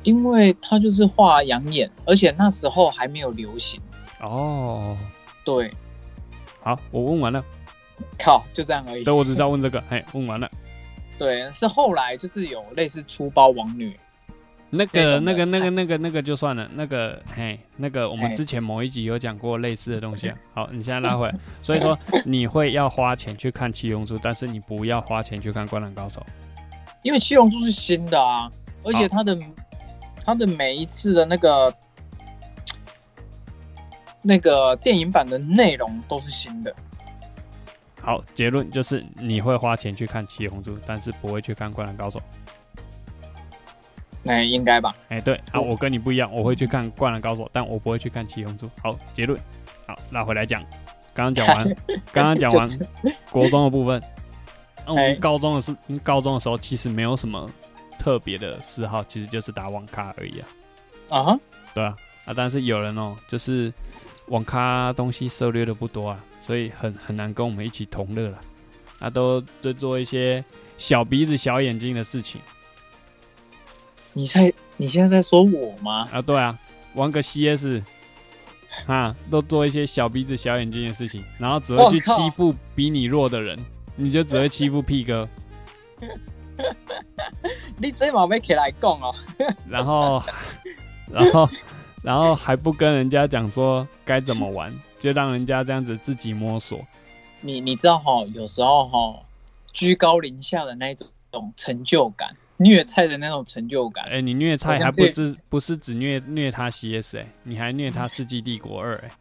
[0.03, 3.79] 因为他就是画养眼，而且那时候还没有流行。
[4.19, 4.97] 哦，
[5.45, 5.71] 对，
[6.63, 7.43] 好，我问完了，
[8.17, 9.13] 靠，就这样而已对。
[9.13, 10.49] 我只是要问这个，嘿，问完了。
[11.19, 13.99] 对，是后来就是有类似粗包王女，
[14.73, 16.67] 那个、那个、那个、那个、那个就算了。
[16.73, 20.37] 那个，嘿，那个我们之前某一集有讲过类似的东西啊。
[20.55, 21.35] 好，你现在拉回来。
[21.61, 26.21] 所以说你会要花钱去看《七龙珠》，但是你不要花钱去看《灌篮高手》。
[27.03, 28.49] 因为七龙珠是新的啊，
[28.83, 29.37] 而且它的
[30.23, 31.73] 它的每一次的那个
[34.21, 36.73] 那个电影版的内容都是新的。
[38.01, 42.19] 好，结论就是你会花钱去看《七龙珠》，但是不会去看《灌篮高手》。
[44.23, 44.95] 那应该吧？
[45.09, 48.67] 哎、对啊，我我跟你不一样，我会去看《灌篮高手》，但我不会去看《七龙珠》。
[48.81, 49.39] 好，结论。
[49.87, 50.61] 好，拉回来讲，
[51.13, 51.67] 刚刚讲完，
[52.13, 52.67] 刚刚讲完
[53.31, 54.01] 国中的部分。
[54.85, 57.49] 那、我哎们高中的是，高中的时候其实没有什么
[57.97, 60.47] 特别的嗜好，其实就是打网咖而已啊。
[61.09, 61.39] 啊哈，
[61.73, 61.95] 对啊，
[62.25, 63.73] 啊，但是有人哦，就是
[64.27, 68.39] 网咖东西涉猎的不多啊，所以很很难跟我们一起同乐了。
[68.99, 70.43] 啊，都在做一些
[70.77, 72.39] 小鼻子小眼睛的事情
[74.13, 76.07] 你在你现在在说我吗？
[76.11, 76.57] 啊，对啊，
[76.95, 77.81] 玩个 CS
[78.85, 83.57] 啊，都做一些小鼻子小眼睛的事情，然后只会去欺负比你弱的人，
[83.95, 85.27] 你就只会欺负屁哥，
[87.77, 89.15] 你这毛没起来讲哦。
[89.69, 90.23] 然后
[91.11, 91.49] 然后
[92.03, 96.79] 然后还不跟人家讲说该怎么玩，就让人家这样子自己摸索。
[97.41, 99.19] 你你知道哈，有时候哈，
[99.73, 100.95] 居高临下的那
[101.31, 109.11] 种成就感，虐菜的那种成就感，哎、你虐菜还不这只不是只虐虐他 CS 哎、你还虐他《世纪帝国二》哎，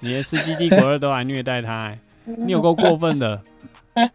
[0.00, 3.42] 你连《世纪帝国二》都还虐待他哎、你有够过分的。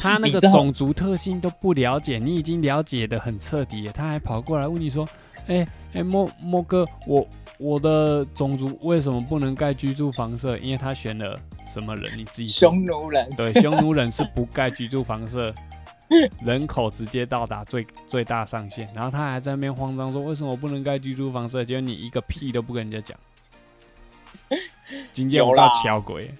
[0.00, 5.08] 他那个种族特性都不了解，你已经了解的很彻底了，他还跑过来问你说
[5.46, 7.26] ：“哎、哎、莫莫哥，我
[7.58, 10.58] 我的种族为什么不能盖居住房舍？
[10.58, 12.18] 因为他选了什么人？
[12.18, 12.68] 你自己说。
[12.68, 15.54] 匈奴人，对，匈奴人是不盖居住房舍，
[16.44, 21.64] 人口直接到达最最大上限，然后他还在那边慌张说为什么我不能盖居住房舍？
[21.64, 23.18] 结果你一个屁都不跟人家讲，
[25.12, 26.32] 今天我到巧鬼，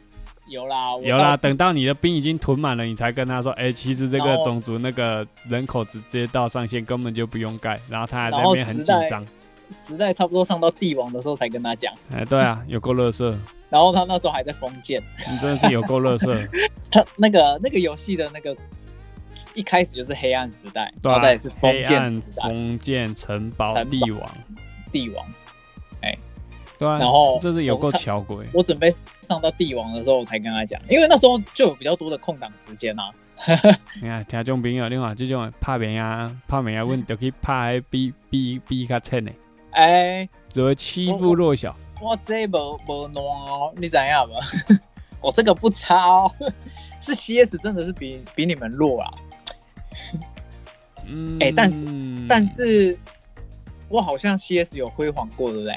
[0.47, 9.27] 有啦，有啦，等到你的兵已经囤满了，你才跟他说，哎、其实这个种族那个人口直接到上限，根本就不用盖，然后他还在那边很紧张，
[9.79, 13.37] 时代差不多上到帝王的时候才跟他讲，哎，对啊，有够乐色，
[13.69, 16.35] 然后他那时候还在封建，你真的是有够乐色，
[16.91, 18.57] 他那个那个游戏的那个
[19.59, 24.31] 一开始就是黑暗时代，然后再是封建时代，封建城堡帝王，
[24.93, 25.27] 帝王。
[26.79, 28.47] 对啊，然后这是有够巧鬼。
[28.55, 33.11] 我准备上到帝王的时候，我才跟他讲，因为那时候就有比较多的空档时间啊。
[34.01, 39.33] 你看，听众朋友，另外这种拍名啊，拍名啊，阮就去拍比比比较浅的，
[39.73, 41.75] 哎、只会欺负弱小。
[42.01, 44.37] 我这无无烂哦，你怎样吧？
[45.21, 46.33] 我这个不差哦，
[47.03, 49.13] 是 CS 真的是比比你们弱啊，
[51.09, 51.85] 嗯，哎但是
[52.29, 52.99] 但是
[53.89, 55.75] 我好像 CS 有辉煌过，对不对？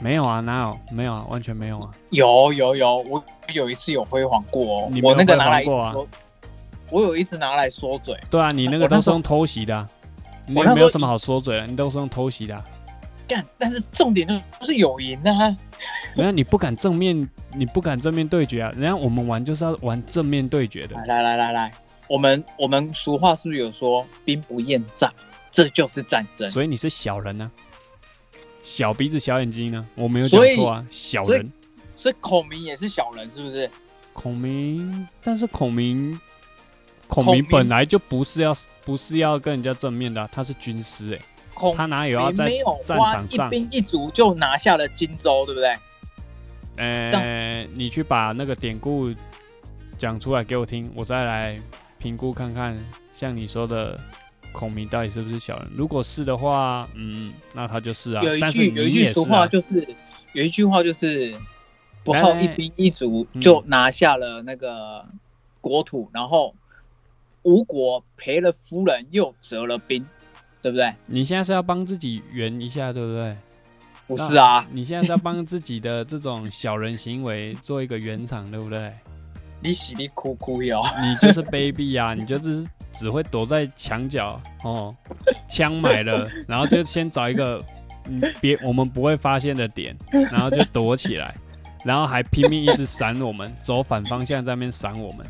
[0.00, 0.78] 没有啊，哪有？
[0.94, 1.90] 没有啊，完全没有啊。
[2.10, 6.06] 有有有，我有一次有辉煌过哦我那个拿来过
[6.90, 9.88] 我有一直拿来说嘴，对啊，你那个都是用偷袭的啊、
[10.46, 12.64] 你我那时候没有什么好说嘴的，你都是用偷袭的啊、
[13.26, 15.56] 干，但是重点就是有赢啊，
[16.14, 18.70] 没有你不敢正面，你不敢正面对决啊。
[18.76, 20.94] 人家我们玩就是要玩正面对决的。
[21.06, 21.72] 来来来来来，
[22.08, 25.12] 我们我们俗话是不是有说兵不厌诈，
[25.50, 26.48] 这就是战争？
[26.50, 27.50] 所以你是小人呢、
[28.62, 29.86] 小鼻子小眼睛呢？
[29.94, 31.50] 我没有讲错啊，小人。
[31.96, 33.70] 所以孔明也是小人，是不是？
[34.12, 36.18] 孔明，但是孔明
[37.08, 38.54] 孔孔明明本来就不是要
[38.84, 41.20] 不是要跟人家正面的啊、他是军师哎、
[41.52, 42.50] 孔他哪有要在
[42.84, 43.48] 战场上？
[43.48, 45.76] 一兵一卒就拿下了荆州，对不对？
[46.76, 49.12] 呃，你去把那个典故
[49.96, 51.60] 讲出来给我听，我再来
[52.04, 52.78] 评估看看，
[53.14, 53.98] 像你说的。
[54.52, 55.68] 孔明到底是不是小人？
[55.74, 58.22] 如果是的话，嗯，那他就是啊。
[58.22, 59.84] 有一但是句有一句俗话啊，就是
[60.32, 61.34] 有一句话就是
[62.04, 65.04] 不来来好一兵一卒嗯就拿下了那个
[65.60, 66.54] 国土，然后
[67.42, 70.06] 吴国赔了夫人又折了兵，
[70.62, 70.94] 对不对？
[71.06, 73.36] 你现在是要帮自己圆一下，对不对？
[74.06, 78.92] 不是啊，你现在是要帮自己的这种小人行为做一个圆场，对不对？
[79.64, 82.12] 你洗你哭哭哟， 你就是卑鄙啊！
[82.12, 84.94] 你就是只会躲在墙角哦，
[85.48, 87.64] 枪买了，然后就先找一个
[88.06, 89.96] 嗯别我们不会发现的点，
[90.30, 91.34] 然后就躲起来，
[91.82, 95.26] 然后还拼命一直闪我们，走反方向在那边闪我们。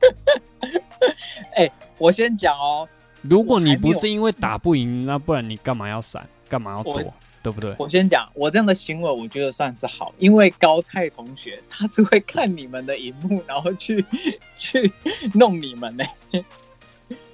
[1.96, 2.86] 我先讲哦，
[3.22, 6.22] 如果你不是因为打不赢，那不然你干嘛要闪？
[6.50, 7.14] 干嘛要躲我？
[7.42, 7.74] 对不对？
[7.78, 14.04] 我先讲，我这样的行为我觉得算是好，因为高菜同学他是会看你们的荧幕，然后去
[14.58, 14.92] 去
[15.34, 16.04] 弄你们呢。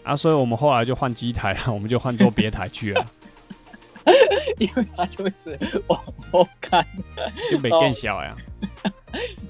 [0.04, 3.04] 啊，所以我们后来就换机台了，我们就换做别台去了，
[4.58, 5.58] 因为他就一直
[5.88, 6.00] 往
[6.30, 6.86] 后看。
[7.50, 8.36] 就没更小呀。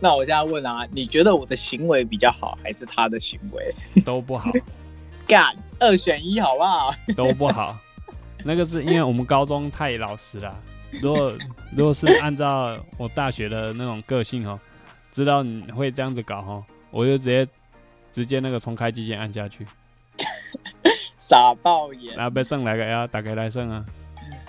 [0.00, 3.74] 那我现在问啊，你觉得我的行为比较好，还是他的行为？
[4.02, 4.50] 都不好，
[5.26, 6.94] 干二选一，好不好？
[7.14, 7.76] 都不好。
[8.46, 10.56] 那个是因为我们高中太老实了。
[11.02, 11.32] 如果
[11.76, 14.58] 如果是按照我大学的那种个性哦，
[15.10, 17.46] 知道你会这样子搞哦，我就直接
[18.12, 19.66] 直接那个重开机键按下去，
[21.18, 22.14] 傻爆眼！
[22.16, 23.84] 然后被剩来个呀，打开来剩啊。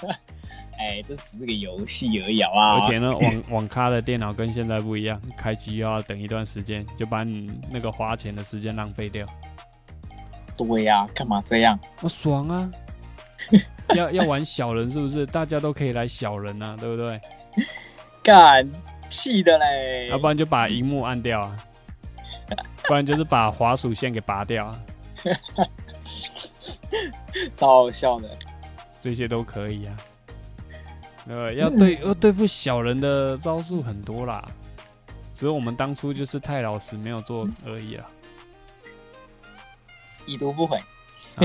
[0.79, 2.75] 哎，这只是个游戏而已，啊？
[2.75, 9.25] 而且呢，网网咖的电脑跟现在不一样，开机又要等一段时间，就把你那个花钱的时间浪费掉。
[10.55, 11.77] 对呀、干嘛这样？
[12.01, 12.71] 我、爽啊！
[13.95, 15.25] 要要玩小人是不是？
[15.25, 17.19] 大家都可以来小人啊，对不对？
[18.23, 18.69] 干
[19.09, 20.09] 气的嘞！
[20.09, 21.55] 要不然就把荧幕按掉啊，
[22.83, 24.79] 不然就是把滑鼠线给拔掉啊，
[27.55, 28.29] 超好笑的。
[28.99, 29.95] 这些都可以啊。
[31.29, 34.43] 呃，要对要对付小人的招数很多啦，
[35.33, 38.05] 只是我们当初就是太老实没有做而已啊。
[40.25, 40.77] 已读不回。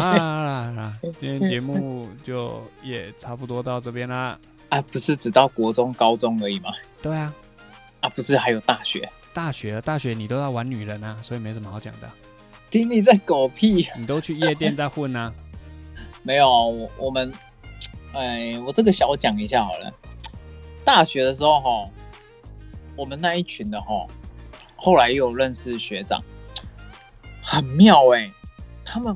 [0.01, 4.39] 啊今天节目就也差不多到这边啦。
[4.69, 6.73] 啊，不是只到国中、高中而已吗？
[7.03, 7.35] 对啊，
[8.01, 9.07] 啊，不是还有大学？
[9.35, 12.11] 大学大学你都要玩女人啊，所以没什么好讲的。
[12.71, 13.87] 听你在狗屁！
[13.99, 15.31] 你都去夜店在混啊，
[16.23, 17.31] 没有，我我们，
[18.15, 19.93] 哎，我这个小讲一下好了。
[20.83, 21.91] 大学的时候哈，
[22.97, 24.07] 我们那一群的哈，
[24.75, 26.23] 后来又有认识学长，
[27.43, 28.31] 很妙哎、
[28.87, 29.15] 他们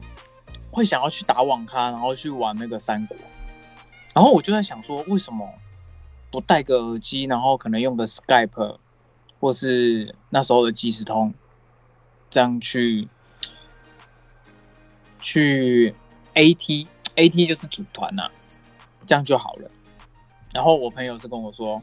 [0.77, 3.16] 会想要去打网咖，然后去玩那个三国，
[4.12, 5.48] 然后我就在想说，为什么
[6.31, 8.77] 不戴个耳机，然后可能用个 Skype，
[9.40, 11.32] 或是那时候的即时通，
[12.28, 13.09] 这样去
[15.23, 15.94] 去
[16.35, 18.31] AT AT 就是组团呐、
[19.07, 19.70] 这样就好了。
[20.53, 21.82] 然后我朋友是跟我说，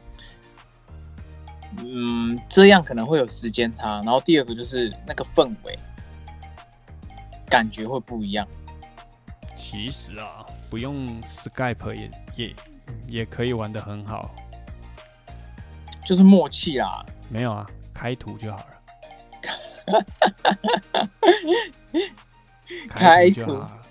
[1.78, 4.00] 嗯，这样可能会有时间差。
[4.02, 5.76] 然后第二个就是那个氛围，
[7.50, 8.46] 感觉会不一样。
[9.74, 12.54] 其实啊，不用 Skype 也也
[13.08, 14.32] 也可以玩的很好。
[16.06, 17.04] 就是默契啦。
[17.28, 18.66] 没有啊，开图就好了。
[22.88, 23.82] 开图图就好了。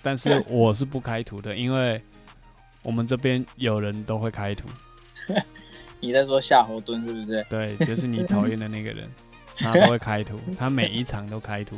[0.00, 2.02] 但是我是不开图的，因为
[2.82, 4.66] 我们这边有人都会开图。
[6.00, 7.46] 你在说夏侯惇是不是？
[7.50, 9.06] 对，就是你讨厌的那个人，
[9.58, 11.76] 他都会开图，他每一场都开图，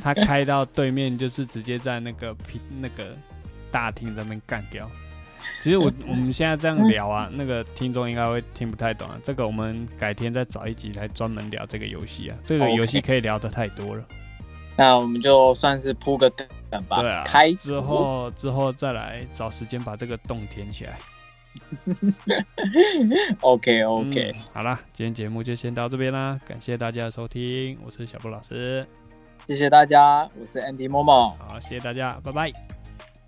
[0.00, 3.16] 他开到对面就是直接在那个平那个
[3.70, 4.90] 大厅那边干掉。
[5.60, 9.18] 其实我 我们现在这样聊啊，那个听众应该会听不太懂啊。
[9.22, 14.04] 这个我们改天再找一集来专门聊这个游戏啊，这个游戏可以聊的太多了。
[14.76, 16.46] 那我们就算是铺个梗
[16.84, 17.00] 吧。
[17.00, 20.98] 对啊，开之后之后再来找时间把这个洞填起来。
[23.40, 28.86] OK OK，、嗯好啦，今天节目就先到这边啦，感谢大家的收听，我是小布老师，
[29.46, 32.52] 谢谢大家，我是 Andy Momo，好，谢谢大家，拜拜。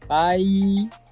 [0.09, 1.08] 拜。